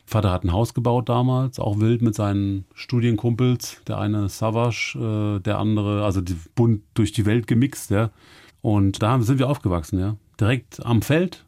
[0.05, 3.81] Vater hat ein Haus gebaut damals, auch wild mit seinen Studienkumpels.
[3.87, 8.11] Der eine Savage, äh, der andere, also die, bunt durch die Welt gemixt, ja.
[8.62, 10.16] Und da haben- sind wir aufgewachsen, ja.
[10.40, 11.44] Direkt am Feld,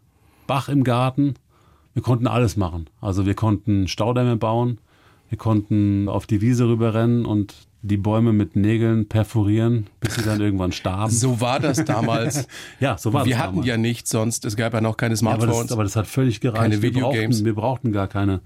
[0.47, 1.35] Bach im Garten.
[1.95, 2.89] Wir konnten alles machen.
[3.01, 4.79] Also wir konnten Staudämme bauen,
[5.29, 10.41] wir konnten auf die Wiese rüberrennen und die Bäume mit Nägeln perforieren, bis sie dann
[10.41, 11.13] irgendwann starben.
[11.13, 12.47] So war das damals.
[12.81, 13.67] Ja, so war wir das hatten damals.
[13.67, 14.45] ja nichts sonst.
[14.45, 15.63] Es gab ja noch keine Ja, aber, Smartphones.
[15.67, 16.63] das, aber das hat völlig gereicht.
[16.63, 17.39] Keine wir, Videogames.
[17.39, 18.41] brauchten, wir brauchten gar keine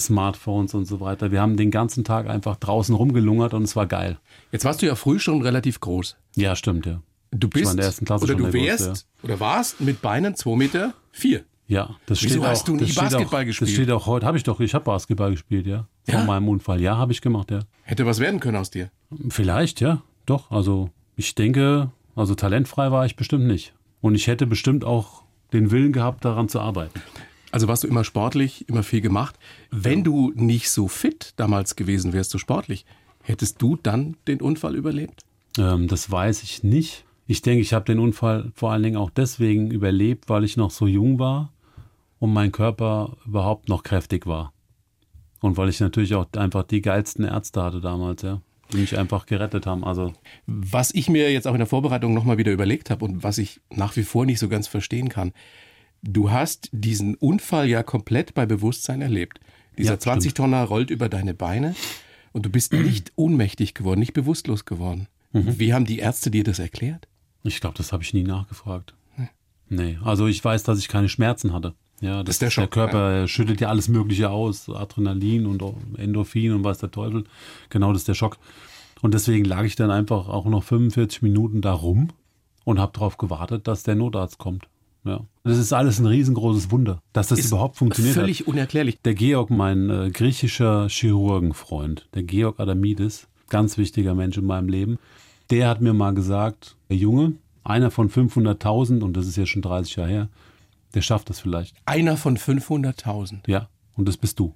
[0.00, 1.30] Smartphones und so weiter.
[1.32, 4.18] Wir haben den ganzen Tag einfach draußen rumgelungert und es war geil.
[4.52, 6.16] Jetzt warst du ja früh schon relativ groß.
[6.36, 7.00] Ja, stimmt, ja.
[7.30, 10.56] Du bist in der ersten Klasse oder du wärst Größte, oder warst mit Beinen 2
[10.56, 11.44] Meter vier.
[11.66, 13.68] Ja, das Wieso steht hast auch, du nie das steht Basketball auch, gespielt?
[13.68, 14.24] Das steht auch heute.
[14.24, 15.86] Habe ich doch, ich habe Basketball gespielt, ja.
[16.04, 16.24] Vor Ja?
[16.24, 16.80] meinem Unfall.
[16.80, 17.60] Ja, habe ich gemacht, ja.
[17.82, 18.90] Hätte was werden können aus dir.
[19.28, 20.00] Vielleicht, ja.
[20.24, 23.74] Doch, also ich denke, also talentfrei war ich bestimmt nicht.
[24.00, 27.00] Und ich hätte bestimmt auch den Willen gehabt, daran zu arbeiten.
[27.50, 29.36] Also warst du immer sportlich, immer viel gemacht.
[29.70, 32.86] Wenn du nicht so fit damals gewesen wärst, so sportlich,
[33.22, 35.24] hättest du dann den Unfall überlebt?
[35.58, 37.04] Ähm, das weiß ich nicht.
[37.30, 40.70] Ich denke, ich habe den Unfall vor allen Dingen auch deswegen überlebt, weil ich noch
[40.70, 41.52] so jung war
[42.18, 44.54] und mein Körper überhaupt noch kräftig war.
[45.40, 48.40] Und weil ich natürlich auch einfach die geilsten Ärzte hatte damals, ja,
[48.72, 49.84] die mich einfach gerettet haben.
[49.84, 50.14] Also
[50.46, 53.60] Was ich mir jetzt auch in der Vorbereitung nochmal wieder überlegt habe und was ich
[53.70, 55.32] nach wie vor nicht so ganz verstehen kann,
[56.02, 59.38] du hast diesen Unfall ja komplett bei Bewusstsein erlebt.
[59.76, 60.22] Dieser Ja, stimmt.
[60.22, 61.76] 20-Tonner rollt über deine Beine
[62.32, 65.08] und du bist nicht ohnmächtig geworden, nicht bewusstlos geworden.
[65.32, 65.58] Mhm.
[65.58, 67.06] Wie haben die Ärzte dir das erklärt?
[67.42, 68.94] Ich glaube, das habe ich nie nachgefragt.
[69.70, 71.74] Nee, also ich weiß, dass ich keine Schmerzen hatte.
[72.00, 75.62] Ja, das, ist der Schock, Körper schüttet ja alles Mögliche aus, Adrenalin und
[75.96, 77.24] Endorphin und weiß der Teufel.
[77.70, 78.38] Genau, das ist der Schock.
[79.02, 82.08] Und deswegen lag ich dann einfach auch noch 45 Minuten da rum
[82.64, 84.68] und habe darauf gewartet, dass der Notarzt kommt.
[85.04, 88.22] Ja, das ist alles ein riesengroßes Wunder, dass das Ist überhaupt funktioniert hat.
[88.22, 89.00] Völlig unerklärlich.
[89.02, 94.98] Der Georg, mein äh, griechischer Chirurgenfreund, der Georg Adamidis, ganz wichtiger Mensch in meinem Leben,
[95.50, 97.34] der hat mir mal gesagt, der Junge,
[97.64, 100.28] einer von 500.000, und das ist ja schon 30 Jahre her,
[100.94, 101.76] der schafft das vielleicht.
[101.84, 103.40] Einer von 500.000.
[103.46, 104.54] Ja, und das bist du.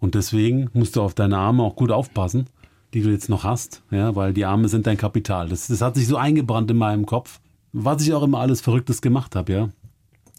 [0.00, 2.46] Und deswegen musst du auf deine Arme auch gut aufpassen,
[2.92, 5.48] die du jetzt noch hast, ja, weil die Arme sind dein Kapital.
[5.48, 7.40] Das, das hat sich so eingebrannt in meinem Kopf,
[7.72, 9.68] was ich auch immer alles Verrücktes gemacht habe, ja.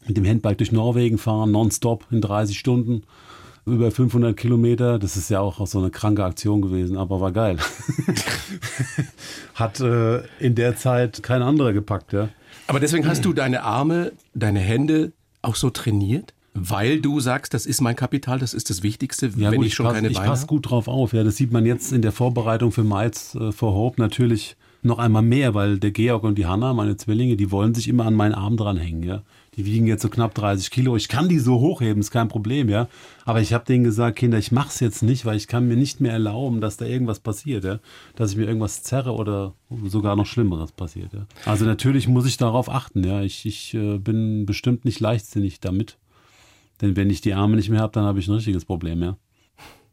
[0.05, 3.03] Mit dem Handbike durch Norwegen fahren, nonstop in 30 Stunden,
[3.65, 4.99] über 500 Kilometer.
[4.99, 7.57] Das ist ja auch so eine kranke Aktion gewesen, aber war geil.
[9.55, 12.29] hat äh, in der Zeit kein anderer gepackt, ja.
[12.67, 16.33] Aber deswegen hast du deine Arme, deine Hände auch so trainiert?
[16.55, 19.73] Weil du sagst, das ist mein Kapital, das ist das Wichtigste, Ja, wenn gut, ich
[19.73, 20.49] schon pass, keine ich Beine passe habe?
[20.49, 21.13] gut drauf auf.
[21.13, 24.99] Ja, das sieht man jetzt in der Vorbereitung für Miles äh, for Hope natürlich noch
[24.99, 28.13] einmal mehr, weil der Georg und die Hanna, meine Zwillinge, die wollen sich immer an
[28.13, 29.01] meinen Arm dranhängen.
[29.03, 29.23] Ja,
[29.55, 30.95] die wiegen jetzt so knapp 30 Kilo.
[30.95, 32.69] Ich kann die so hochheben, ist kein Problem.
[32.69, 32.87] Ja,
[33.25, 36.01] aber ich habe denen gesagt, Kinder, ich mach's jetzt nicht, weil ich kann mir nicht
[36.01, 37.63] mehr erlauben, dass da irgendwas passiert.
[37.63, 37.79] Ja,
[38.15, 39.53] dass ich mir irgendwas zerre oder
[39.85, 41.13] sogar noch Schlimmeres passiert.
[41.13, 43.03] Ja, also natürlich muss ich darauf achten.
[43.03, 45.97] Ja, ich, ich äh, bin bestimmt nicht leichtsinnig damit.
[46.81, 49.17] Denn wenn ich die Arme nicht mehr habe, dann habe ich ein richtiges Problem, ja.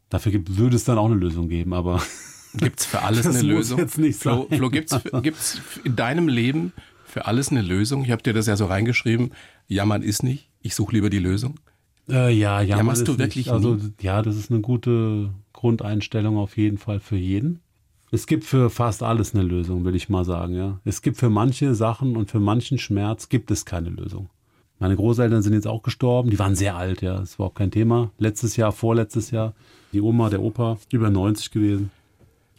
[0.09, 2.01] Dafür gibt, würde es dann auch eine Lösung geben, aber.
[2.53, 3.79] Gibt es für alles Das eine Lösung?
[3.79, 4.57] jetzt nicht Flo, sein.
[4.57, 6.73] Flo gibt es in deinem Leben
[7.05, 8.03] für alles eine Lösung?
[8.03, 9.31] Ich habe dir das ja so reingeschrieben.
[9.71, 10.49] Jammern ist nicht.
[10.61, 11.55] Ich suche lieber die Lösung.
[12.09, 16.57] Äh, ja, ja, Jammerst du wirklich nicht, Also, ja, das ist eine gute Grundeinstellung auf
[16.57, 17.61] jeden Fall für jeden.
[18.11, 20.79] Es gibt für fast alles eine Lösung, will ich mal sagen, ja.
[20.83, 24.29] Es gibt für manche Sachen und für manchen Schmerz gibt es keine Lösung.
[24.79, 27.71] Meine Großeltern sind jetzt auch gestorben, die waren sehr alt, ja, das war auch kein
[27.71, 28.11] Thema.
[28.17, 29.53] Letztes Jahr, vorletztes Jahr,
[29.93, 31.91] die Oma, der Opa, über 90 gewesen.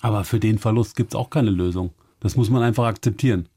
[0.01, 1.91] Aber für den Verlust gibt es auch keine Lösung.
[2.21, 3.49] Das muss man einfach akzeptieren,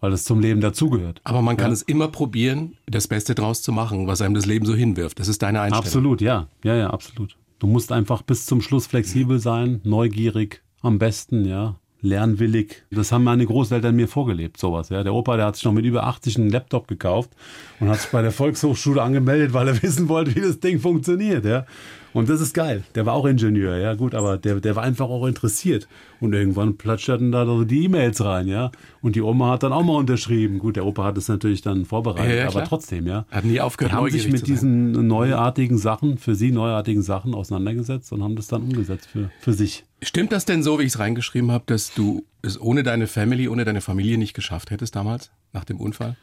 [0.00, 1.20] weil das zum Leben dazugehört.
[1.24, 1.74] Aber man kann Ja.
[1.74, 5.18] es immer probieren, das Beste draus zu machen, was einem das Leben so hinwirft.
[5.20, 5.84] Das ist deine Einstellung.
[5.84, 6.48] Absolut, ja.
[6.64, 7.36] Ja, ja, absolut.
[7.58, 12.84] Du musst einfach bis zum Schluss flexibel sein, neugierig, am besten, ja, lernwillig.
[12.90, 15.02] Das haben meine Großeltern mir vorgelebt, sowas, ja.
[15.02, 17.30] Der Opa, der hat sich noch mit über 80 einen Laptop gekauft
[17.78, 21.44] und hat sich bei der Volkshochschule angemeldet, weil er wissen wollte, wie das Ding funktioniert,
[21.44, 21.66] ja.
[22.12, 22.84] Und das ist geil.
[22.94, 25.88] Der war auch Ingenieur, ja, gut, aber der, der war einfach auch interessiert.
[26.20, 28.70] Und irgendwann platscherten da so die E-Mails rein, ja.
[29.00, 30.58] Und die Oma hat dann auch mal unterschrieben.
[30.58, 33.24] Gut, der Opa hat es natürlich dann vorbereitet, Ja, ja, aber trotzdem, ja.
[33.30, 38.12] Hat nie aufgehört, Die haben sich mit diesen neuartigen Sachen, für sie neuartigen Sachen auseinandergesetzt
[38.12, 39.84] und haben das dann umgesetzt für, für sich.
[40.02, 43.48] Stimmt das denn so, wie ich es reingeschrieben habe, dass du es ohne deine Family,
[43.48, 46.16] ohne deine Familie nicht geschafft hättest damals, nach dem Unfall?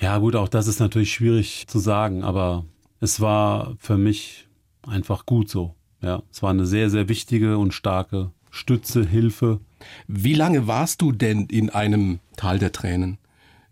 [0.00, 2.64] Ja, gut, auch das ist natürlich schwierig zu sagen, aber
[3.00, 4.47] es war für mich
[4.88, 5.74] einfach gut so.
[6.00, 9.60] Ja, es war eine sehr, sehr wichtige und starke Stütze, Hilfe.
[10.06, 13.18] Wie lange warst du denn in einem Tal der Tränen?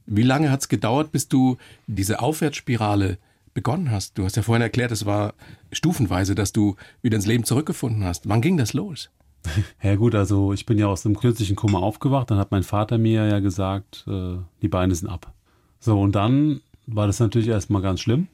[0.07, 3.19] Wie lange hat es gedauert, bis du diese Aufwärtsspirale
[3.55, 4.19] begonnen hast?
[4.19, 5.35] Du hast ja vorhin erklärt, es war
[5.73, 8.29] stufenweise, dass du wieder ins Leben zurückgefunden hast.
[8.29, 9.11] Wann ging das los?
[9.83, 12.99] Ja gut, also ich bin ja aus dem künstlichen Kummer aufgewacht, dann hat mein Vater
[12.99, 15.33] mir ja gesagt, äh, die Beine sind ab.
[15.79, 18.27] So, und dann war das natürlich erstmal ganz schlimm.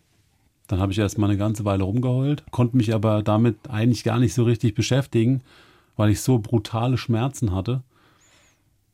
[0.68, 4.34] Dann habe ich erstmal eine ganze Weile rumgeheult, konnte mich aber damit eigentlich gar nicht
[4.34, 5.42] so richtig beschäftigen,
[5.96, 7.82] weil ich so brutale Schmerzen hatte.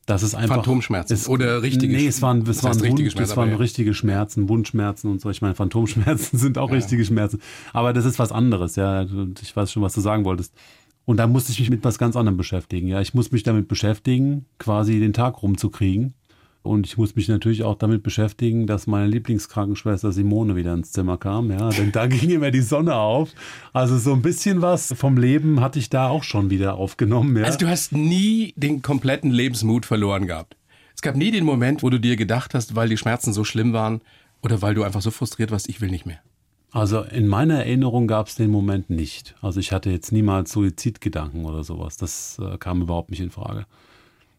[0.09, 0.55] Das ist einfach.
[0.55, 3.55] Phantomschmerzen es, oder richtige Nee, es waren, es waren, richtige Schmerzen, es waren ja.
[3.57, 5.29] richtige Schmerzen, Wundschmerzen und so.
[5.29, 7.39] Ich meine, Phantomschmerzen sind auch richtige Schmerzen.
[7.73, 9.05] Aber das ist was anderes, ja.
[9.41, 10.53] Ich weiß schon, was du sagen wolltest.
[11.05, 12.87] Und da musste ich mich mit was ganz anderem beschäftigen.
[12.87, 16.15] Ja, ich muss mich damit beschäftigen, quasi den Tag rumzukriegen.
[16.61, 21.17] Und ich muss mich natürlich auch damit beschäftigen, dass meine Lieblingskrankenschwester Simone wieder ins Zimmer
[21.17, 21.51] kam.
[21.51, 23.29] Ja, denn da ging immer die Sonne auf.
[23.71, 27.37] Also so ein bisschen was vom Leben hatte ich da auch schon wieder aufgenommen.
[27.37, 27.43] Ja.
[27.43, 30.57] Also du hast nie den kompletten Lebensmut verloren gehabt.
[30.95, 33.71] Es gab nie den Moment, wo du dir gedacht hast, weil die Schmerzen so schlimm
[33.71, 34.01] waren
[34.41, 36.19] oder weil du einfach so frustriert warst, ich will nicht mehr.
[36.71, 39.33] Also in meiner Erinnerung gab es den Moment nicht.
[39.41, 41.97] Also ich hatte jetzt niemals Suizidgedanken oder sowas.
[41.97, 43.65] Das äh, kam überhaupt nicht in Frage.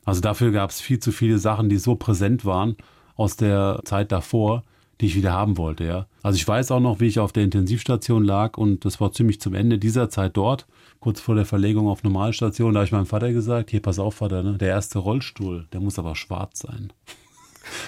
[0.04, 2.76] Also dafür gab es viel zu viele Sachen, die so präsent waren
[3.16, 4.64] aus der Zeit davor,
[5.00, 5.84] die ich wieder haben wollte.
[5.84, 6.06] Ja.
[6.22, 9.40] Also ich weiß auch noch, wie ich auf der Intensivstation lag und das war ziemlich
[9.40, 10.66] zum Ende dieser Zeit dort,
[11.00, 12.74] kurz vor der Verlegung auf Normalstation.
[12.74, 14.58] Da habe ich meinem Vater gesagt: Hier, pass auf, Vater, ne?
[14.58, 16.92] der erste Rollstuhl, der muss aber schwarz sein.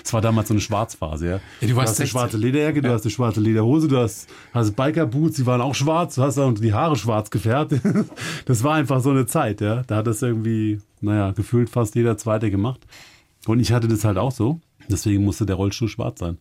[0.04, 1.40] Es war damals so eine Schwarzphase, ja.
[1.60, 2.06] Ja, du warst hast eine 16.
[2.08, 6.16] schwarze Lederjacke, du hast eine schwarze Lederhose, du hast, hast Biker-Boots, die waren auch schwarz,
[6.16, 7.74] du hast auch die Haare schwarz gefärbt.
[8.46, 9.82] Das war einfach so eine Zeit, ja.
[9.86, 12.80] Da hat das irgendwie, naja, gefühlt fast jeder Zweite gemacht.
[13.46, 14.60] Und ich hatte das halt auch so.
[14.88, 16.38] Deswegen musste der Rollstuhl schwarz sein.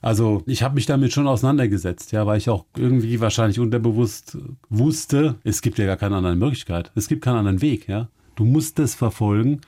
[0.00, 4.36] Also ich habe mich damit schon auseinandergesetzt, ja, weil ich auch irgendwie wahrscheinlich unterbewusst
[4.68, 6.92] wusste, es gibt ja gar keine andere Möglichkeit.
[6.94, 8.08] Es gibt keinen anderen Weg, ja.
[8.36, 9.60] Du musst es verfolgen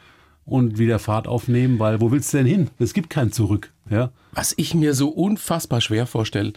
[0.46, 2.70] und wieder Fahrt aufnehmen, weil wo willst du denn hin?
[2.78, 4.10] Es gibt kein Zurück, ja.
[4.32, 6.54] Was ich mir so unfassbar schwer vorstelle,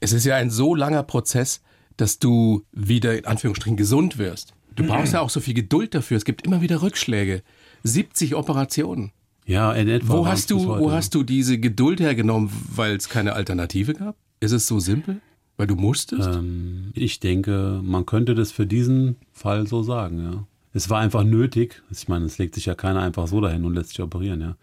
[0.00, 1.60] es ist ja ein so langer Prozess,
[1.96, 4.52] dass du wieder in Anführungsstrichen gesund wirst.
[4.74, 6.18] Du brauchst ja auch so viel Geduld dafür.
[6.18, 7.42] Es gibt immer wieder Rückschläge.
[7.82, 9.12] 70 Operationen.
[9.46, 10.18] Ja, in etwa.
[10.18, 10.96] Wo hast du, heute, wo ja.
[10.96, 14.16] hast du diese Geduld hergenommen, weil es keine Alternative gab?
[14.40, 15.20] Ist es so simpel?
[15.56, 16.28] Weil du musstest?
[16.28, 20.46] Ähm, ich denke, man könnte das für diesen Fall so sagen, ja.
[20.76, 21.82] Es war einfach nötig.
[21.90, 24.56] Ich meine, es legt sich ja keiner einfach so dahin und lässt sich operieren, ja.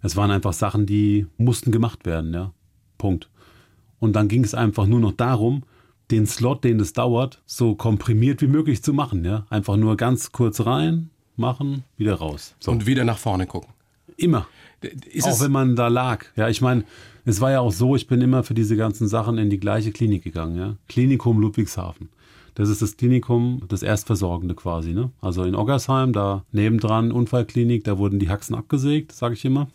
[0.00, 2.54] Es waren einfach Sachen, die mussten gemacht werden, ja.
[2.96, 3.28] Punkt.
[3.98, 5.64] Und dann ging es einfach nur noch darum,
[6.10, 9.44] den Slot, den es dauert, so komprimiert wie möglich zu machen, ja.
[9.50, 12.54] Einfach nur ganz kurz rein, machen, wieder raus.
[12.58, 12.70] So.
[12.70, 13.68] Und wieder nach vorne gucken.
[14.16, 14.46] Immer.
[15.12, 16.24] Ist auch wenn man da lag.
[16.36, 16.84] Ja, ich meine,
[17.26, 19.92] es war ja auch so, ich bin immer für diese ganzen Sachen in die gleiche
[19.92, 20.76] Klinik gegangen, ja.
[20.88, 22.08] Klinikum Ludwigshafen.
[22.54, 25.10] Das ist das Klinikum, das Erstversorgende quasi, ne?
[25.20, 29.68] Also in Oggersheim, da nebendran Unfallklinik, da wurden die Haxen abgesägt, sage ich immer.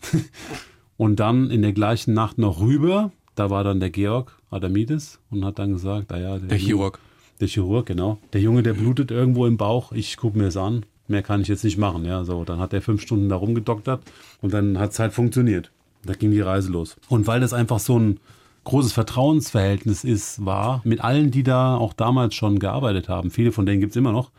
[0.98, 5.44] Und dann in der gleichen Nacht noch rüber, da war dann der Georg Adamides und
[5.44, 7.00] hat dann gesagt, ah ja, der Chirurg.
[7.42, 8.18] der Chirurg, genau.
[8.32, 9.92] Der Junge, der blutet irgendwo im Bauch.
[9.92, 10.86] Ich gucke mir es an.
[11.08, 12.06] Mehr kann ich jetzt nicht machen.
[12.06, 12.46] Ja, so.
[12.46, 14.02] Dann hat er fünf Stunden da rumgedoktert
[14.42, 15.72] und dann hat es halt funktioniert.
[16.06, 16.96] Da ging die Reise los.
[17.10, 18.20] Und weil das einfach so ein,
[18.66, 23.66] großes Vertrauensverhältnis ist, war, mit allen, die da auch damals schon gearbeitet haben, viele von
[23.66, 24.32] denen gibt's immer noch,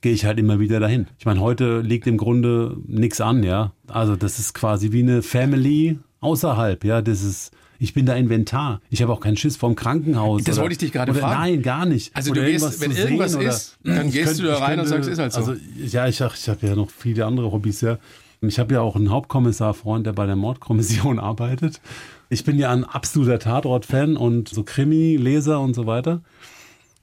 [0.00, 1.06] gehe ich halt immer wieder dahin.
[1.18, 3.72] Ich meine, heute liegt im Grunde nichts an, ja.
[3.86, 7.02] Also das ist quasi wie eine Family außerhalb, ja.
[7.02, 8.80] Das ist, ich bin da Inventar.
[8.90, 10.42] Ich habe auch keinen Schiss vom Krankenhaus.
[10.44, 11.40] Das oder, wollte ich dich gerade fragen.
[11.40, 12.14] Nein, gar nicht.
[12.16, 14.58] Also Oder du gehst, irgendwas wenn irgendwas sehen oder- ist, dann gehst könnte- du da
[14.58, 15.38] rein und könnte- sagst, ist halt so.
[15.40, 15.54] Also
[15.86, 17.98] ja, ich, ich habe ja noch viele andere Hobbys, ja.
[18.42, 21.80] Ich habe ja auch einen Hauptkommissarfreund, der bei der Mordkommission arbeitet.
[22.30, 26.22] Ich bin ja ein absoluter Tatort-Fan und so Krimi-Leser und so weiter.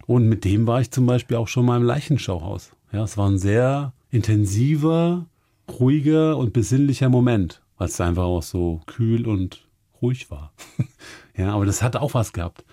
[0.07, 2.71] Und mit dem war ich zum Beispiel auch schon mal im Leichenschauhaus.
[2.91, 5.27] Ja, es war ein sehr intensiver,
[5.69, 9.67] ruhiger und besinnlicher Moment, weil es einfach auch so kühl und
[10.01, 10.53] ruhig war.
[11.37, 12.63] ja, aber das hat auch was gehabt.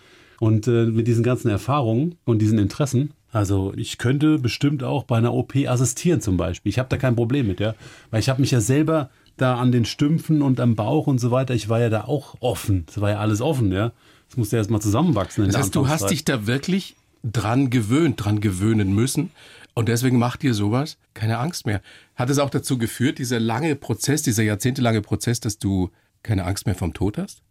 [0.40, 5.18] Und äh, mit diesen ganzen Erfahrungen und diesen Interessen, also ich könnte bestimmt auch bei
[5.18, 6.70] einer OP assistieren zum Beispiel.
[6.70, 7.74] Ich habe da kein Problem mit, ja.
[8.10, 11.32] Weil ich habe mich ja selber da an den Stümpfen und am Bauch und so
[11.32, 12.84] weiter, ich war ja da auch offen.
[12.86, 13.90] Das war ja alles offen, ja.
[14.28, 15.46] Das musste erst mal zusammenwachsen.
[15.46, 16.94] Das heißt, du hast dich da wirklich
[17.24, 19.30] dran gewöhnt, dran gewöhnen müssen.
[19.74, 21.82] Und deswegen macht dir sowas keine Angst mehr.
[22.14, 25.90] Hat es auch dazu geführt, dieser lange Prozess, dieser jahrzehntelange Prozess, dass du
[26.22, 27.42] keine Angst mehr vom Tod hast?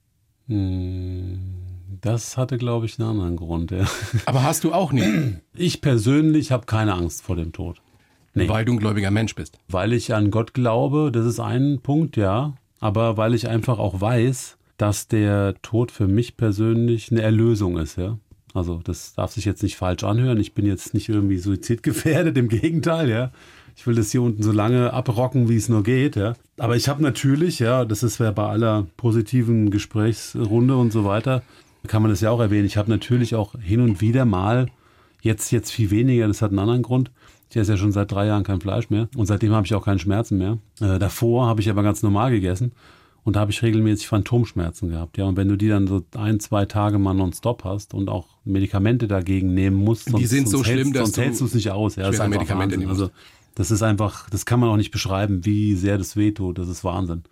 [2.04, 3.86] Das hatte, glaube ich, einen anderen Grund, ja.
[4.26, 5.08] Aber hast du auch nicht,
[5.56, 7.82] Ich persönlich habe keine Angst vor dem Tod.
[8.36, 8.50] Nee.
[8.50, 9.60] weil du ein gläubiger Mensch bist.
[9.70, 12.56] Weil ich an Gott glaube, das ist ein Punkt, ja.
[12.80, 17.98] Aber weil ich einfach auch weiß, dass der Tod für mich persönlich eine Erlösung ist,
[17.98, 18.18] ja.
[18.54, 20.40] Also das darf sich jetzt nicht falsch anhören.
[20.40, 23.32] Ich bin jetzt nicht irgendwie suizidgefährdet, im Gegenteil, ja.
[23.76, 26.34] Ich will das hier unten so lange abrocken, wie es nur geht, ja.
[26.58, 31.44] Aber ich habe natürlich, ja, das ist ja bei aller positiven Gesprächsrunde und so weiter,
[31.88, 32.66] kann man das ja auch erwähnen.
[32.66, 34.68] Ich habe natürlich auch hin und wieder mal,
[35.22, 37.12] jetzt, jetzt viel weniger, das hat einen anderen Grund.
[37.50, 39.86] Ich esse ja schon seit drei Jahren kein Fleisch mehr und seitdem habe ich auch
[39.86, 40.58] keine Schmerzen mehr.
[40.82, 42.72] Äh, davor habe ich aber ganz normal gegessen
[43.24, 45.18] und da habe ich regelmäßig Phantomschmerzen gehabt.
[45.18, 48.28] Ja, und wenn du die dann so ein, zwei Tage mal nonstop hast und auch
[48.44, 51.54] Medikamente dagegen nehmen musst, sonst, sind so schlimm, hältst, dass sonst du hältst du es
[51.54, 51.96] nicht aus.
[51.96, 52.90] Ja, das ist Medikamente Wahnsinn.
[52.90, 53.12] Also
[53.56, 56.58] das ist einfach, das kann man auch nicht beschreiben, wie sehr das wehtut.
[56.58, 57.24] Das ist Wahnsinn.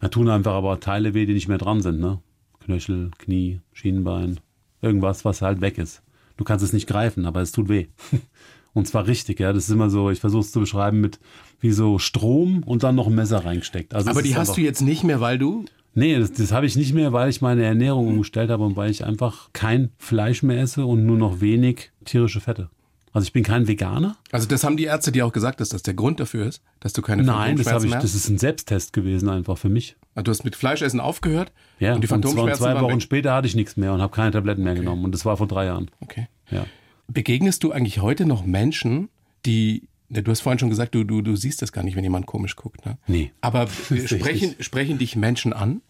[0.00, 2.20] Da tun einfach aber Teile weh, die nicht mehr dran sind, ne?
[2.64, 4.40] Knöchel, Knie, Schienbein,
[4.82, 6.02] irgendwas, was halt weg ist.
[6.36, 7.86] Du kannst es nicht greifen, aber es tut weh.
[8.74, 9.52] Und zwar richtig, ja.
[9.52, 11.20] Das ist immer so, ich versuche es zu beschreiben mit
[11.60, 13.94] wie so Strom und dann noch ein Messer reingesteckt.
[13.94, 16.74] Also Aber die hast du jetzt nicht mehr, weil du Nee, das, das habe ich
[16.74, 20.60] nicht mehr, weil ich meine Ernährung umgestellt habe und weil ich einfach kein Fleisch mehr
[20.60, 22.68] esse und nur noch wenig tierische Fette.
[23.14, 24.16] Also ich bin kein Veganer.
[24.32, 26.92] Also das haben die Ärzte dir auch gesagt, dass das der Grund dafür ist, dass
[26.92, 29.94] du keine Nein, das habe Phantomschmerzen ich, das ist ein Selbsttest gewesen einfach für mich.
[30.16, 30.26] hast?
[30.26, 33.46] Du hast mit Fleischessen aufgehört Ja, und die und zwei, Phantomschmerzen zwei Wochen später hatte
[33.46, 35.04] ich nichts mehr und habe keine Tabletten mehr genommen.
[35.04, 35.92] Und das war vor drei Jahren.
[36.00, 36.26] Okay.
[36.50, 36.66] Ja.
[37.06, 39.08] Begegnest du eigentlich heute noch Menschen,
[39.46, 42.02] die, ne, du hast vorhin schon gesagt, du, du, du siehst das gar nicht, wenn
[42.02, 42.84] jemand komisch guckt.
[42.84, 42.98] Ne?
[43.06, 43.30] Nee.
[43.40, 43.68] Aber
[44.06, 45.82] sprechen, sprechen dich Menschen an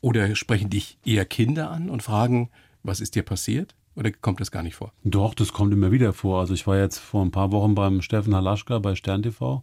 [0.00, 2.50] oder sprechen dich eher Kinder an und fragen,
[2.82, 3.76] was ist dir passiert?
[3.94, 4.92] Oder kommt das gar nicht vor?
[5.04, 6.40] Doch, das kommt immer wieder vor.
[6.40, 9.62] Also ich war jetzt vor ein paar Wochen beim Steffen Halaschka bei Stern TV.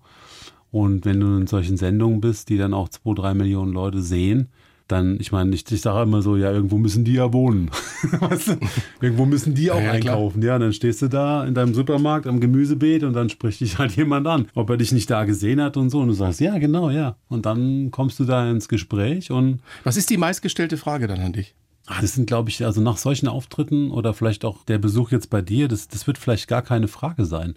[0.72, 4.50] Und wenn du in solchen Sendungen bist, die dann auch zwei, drei Millionen Leute sehen,
[4.88, 7.70] dann, ich meine, ich, ich sage immer so, ja, irgendwo müssen die ja wohnen.
[8.20, 8.58] weißt du?
[9.02, 10.16] Irgendwo müssen die auch Ja, ja, klar.
[10.16, 10.42] einkaufen.
[10.42, 13.96] Ja, dann stehst du da in deinem Supermarkt am Gemüsebeet und dann spricht dich halt
[13.96, 16.00] jemand an, ob er dich nicht da gesehen hat und so.
[16.00, 17.18] Und du sagst, ja, genau, ja.
[17.28, 21.34] Und dann kommst du da ins Gespräch und Was ist die meistgestellte Frage dann an
[21.34, 21.54] dich?
[21.92, 25.32] Ah, das sind, glaube ich, also nach solchen Auftritten oder vielleicht auch der Besuch jetzt
[25.32, 27.56] bei dir, das, das wird vielleicht gar keine Frage sein.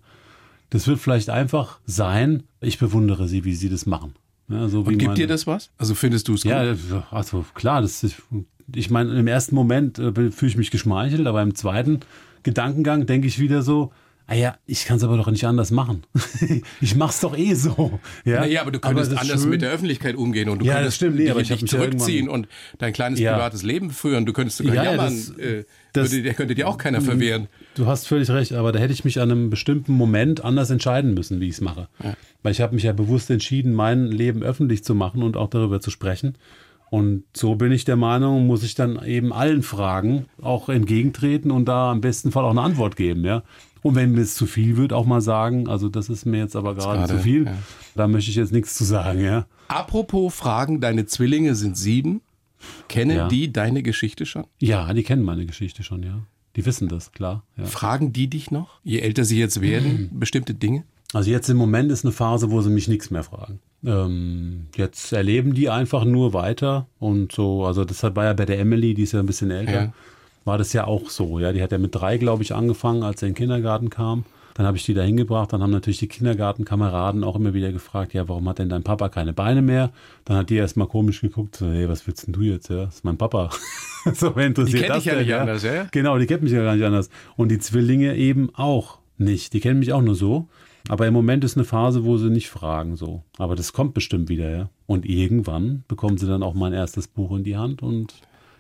[0.70, 4.14] Das wird vielleicht einfach sein, ich bewundere sie, wie sie das machen.
[4.48, 5.70] Ja, so wie Und gibt meine- dir das was?
[5.76, 6.50] Also findest du es gut?
[6.50, 6.74] Ja,
[7.10, 8.22] also klar, das ist,
[8.74, 12.00] ich meine, im ersten Moment äh, fühle ich mich geschmeichelt, aber im zweiten
[12.42, 13.92] Gedankengang denke ich wieder so,
[14.32, 16.04] ah ja, ich kann es aber doch nicht anders machen.
[16.80, 18.00] ich mach's doch eh so.
[18.24, 19.50] Ja, Naja, aber du könntest ist anders schön.
[19.50, 22.28] mit der Öffentlichkeit umgehen und du Ja, könntest stimmt, nee, dich, aber dich ja zurückziehen
[22.28, 23.34] und dein kleines Ja.
[23.34, 24.24] privates Leben führen.
[24.26, 25.14] Du könntest sogar Ja, ja, jammern.
[25.14, 27.48] das- äh, das- würde, der könnte dir auch keiner verwehren.
[27.74, 31.12] Du hast völlig recht, aber da hätte ich mich an einem bestimmten Moment anders entscheiden
[31.14, 31.88] müssen, wie ich es mache.
[32.42, 35.80] Weil ich habe mich ja bewusst entschieden, mein Leben öffentlich zu machen und auch darüber
[35.80, 36.36] zu sprechen.
[36.90, 41.64] Und so bin ich der Meinung, muss ich dann eben allen Fragen auch entgegentreten und
[41.66, 43.42] da am besten Fall auch eine Antwort geben, ja.
[43.82, 46.54] Und wenn mir es zu viel wird, auch mal sagen, also das ist mir jetzt
[46.56, 47.54] aber gerade gerade, zu viel, ja.
[47.96, 49.46] da möchte ich jetzt nichts zu sagen, ja.
[49.68, 52.20] Apropos Fragen, deine Zwillinge sind sieben.
[52.88, 53.28] Kennen Ja.
[53.28, 54.44] die deine Geschichte schon?
[54.60, 56.20] Ja, die kennen meine Geschichte schon, ja.
[56.54, 57.42] Die wissen das, klar.
[57.56, 57.64] Ja.
[57.64, 60.84] Fragen die dich noch, je älter sie jetzt werden, bestimmte Dinge?
[61.12, 63.58] Also jetzt im Moment ist eine Phase, wo sie mich nichts mehr fragen.
[63.84, 68.60] Ähm, jetzt erleben die einfach nur weiter und so, also das war ja bei der
[68.60, 69.92] Emily, die ist ja ein bisschen älter, Ja.
[70.44, 73.22] War das ja auch so, ja, die hat ja mit drei, glaube ich, angefangen, als
[73.22, 74.24] er in den Kindergarten kam
[74.54, 75.52] Dann habe ich die da hingebracht.
[75.52, 79.08] Dann haben natürlich die Kindergartenkameraden auch immer wieder gefragt, ja, warum hat denn dein Papa
[79.08, 79.92] keine Beine mehr?
[80.24, 82.68] Dann hat die erst mal komisch geguckt, so, hey, was willst denn du jetzt?
[82.68, 83.50] Ja, das ist mein Papa.
[84.14, 85.86] so wer interessiert Die das ja denn, nicht anders, ja?
[85.90, 87.08] Genau, die kennt mich ja gar nicht anders.
[87.36, 89.52] Und die Zwillinge eben auch nicht.
[89.52, 90.48] Die kennen mich auch nur so.
[90.88, 93.22] Aber im Moment ist eine Phase, wo sie nicht fragen so.
[93.38, 94.68] Aber das kommt bestimmt wieder, ja.
[94.86, 98.14] Und irgendwann bekommen sie dann auch mein erstes Buch in die Hand und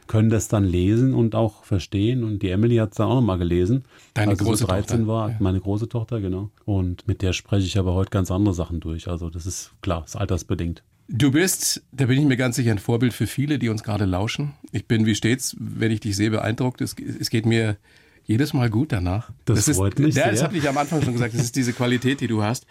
[0.06, 2.24] können das dann lesen und auch verstehen.
[2.24, 3.84] Und die Emily hat es dann auch nochmal gelesen.
[4.14, 5.36] Deine als sie große so 13 Tochter, war, ja.
[5.40, 6.50] meine große Tochter, genau.
[6.64, 9.08] Und mit der spreche ich aber heute ganz andere Sachen durch.
[9.08, 10.82] Also das ist klar, ist altersbedingt.
[11.08, 14.04] Du bist, da bin ich mir ganz sicher, ein Vorbild für viele, die uns gerade
[14.04, 14.54] lauschen.
[14.70, 16.80] Ich bin wie stets, wenn ich dich sehe, beeindruckt.
[16.80, 17.76] Es, es geht mir
[18.24, 19.30] jedes Mal gut danach.
[19.44, 20.48] Das ist, freut mich Ja, das sehr.
[20.48, 21.34] habe ich am Anfang schon gesagt.
[21.34, 22.66] Das ist diese Qualität, die du hast.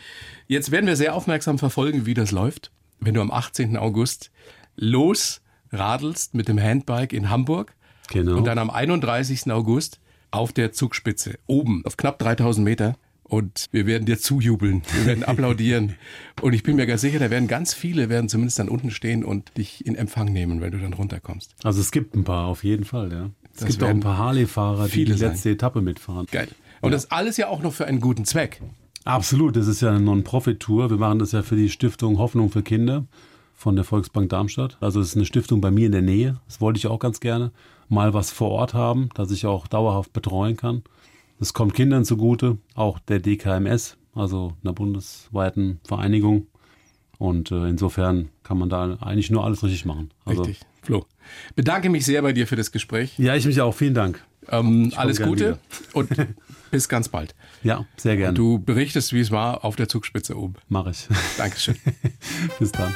[0.47, 2.71] Jetzt werden wir sehr aufmerksam verfolgen, wie das läuft.
[2.99, 3.77] Wenn du am 18.
[3.77, 4.31] August
[4.75, 5.41] los
[5.71, 7.75] radelst mit dem Handbike in Hamburg
[8.09, 8.37] Genau.
[8.37, 9.51] und dann am 31.
[9.51, 9.99] August
[10.31, 12.95] auf der Zugspitze, oben auf knapp 3000 Meter.
[13.23, 15.95] Und wir werden dir zujubeln, wir werden applaudieren.
[16.41, 19.23] Und ich bin mir ganz sicher, da werden ganz viele, werden zumindest dann unten stehen
[19.23, 21.55] und dich in Empfang nehmen, wenn du dann runterkommst.
[21.63, 23.29] Also es gibt ein paar, auf jeden Fall, ja.
[23.53, 25.53] Es Das gibt auch ein paar Harley-Fahrer, die die letzte sein.
[25.53, 26.25] Etappe mitfahren.
[26.29, 26.49] Geil.
[26.81, 28.61] Und das alles ja auch noch für einen guten Zweck.
[29.05, 30.89] Absolut, das ist ja eine Non-Profit-Tour.
[30.89, 33.05] Wir machen das ja für die Stiftung Hoffnung für Kinder
[33.61, 34.77] von der Volksbank Darmstadt.
[34.81, 36.39] Also es ist eine Stiftung bei mir in der Nähe.
[36.47, 37.51] Das wollte ich auch ganz gerne.
[37.89, 40.81] Mal was vor Ort haben, dass ich auch dauerhaft betreuen kann.
[41.37, 46.47] Das kommt Kindern zugute, auch der DKMS, also einer bundesweiten Vereinigung.
[47.19, 50.09] Und äh, insofern kann man da eigentlich nur alles richtig machen.
[50.25, 50.65] Also, Richtig.
[50.81, 51.05] Flo,
[51.55, 53.19] bedanke mich sehr bei dir für das Gespräch.
[53.19, 53.75] Ja, ich mich auch.
[53.75, 54.25] Vielen Dank.
[54.49, 55.59] Ähm, alles Gute
[55.93, 56.09] und
[56.71, 57.35] bis ganz bald.
[57.61, 58.33] Ja, sehr gerne.
[58.33, 60.55] Du berichtest, wie es war auf der Zugspitze oben.
[60.67, 61.07] Mach ich.
[61.37, 61.75] Dankeschön.
[62.59, 62.95] Bis dann.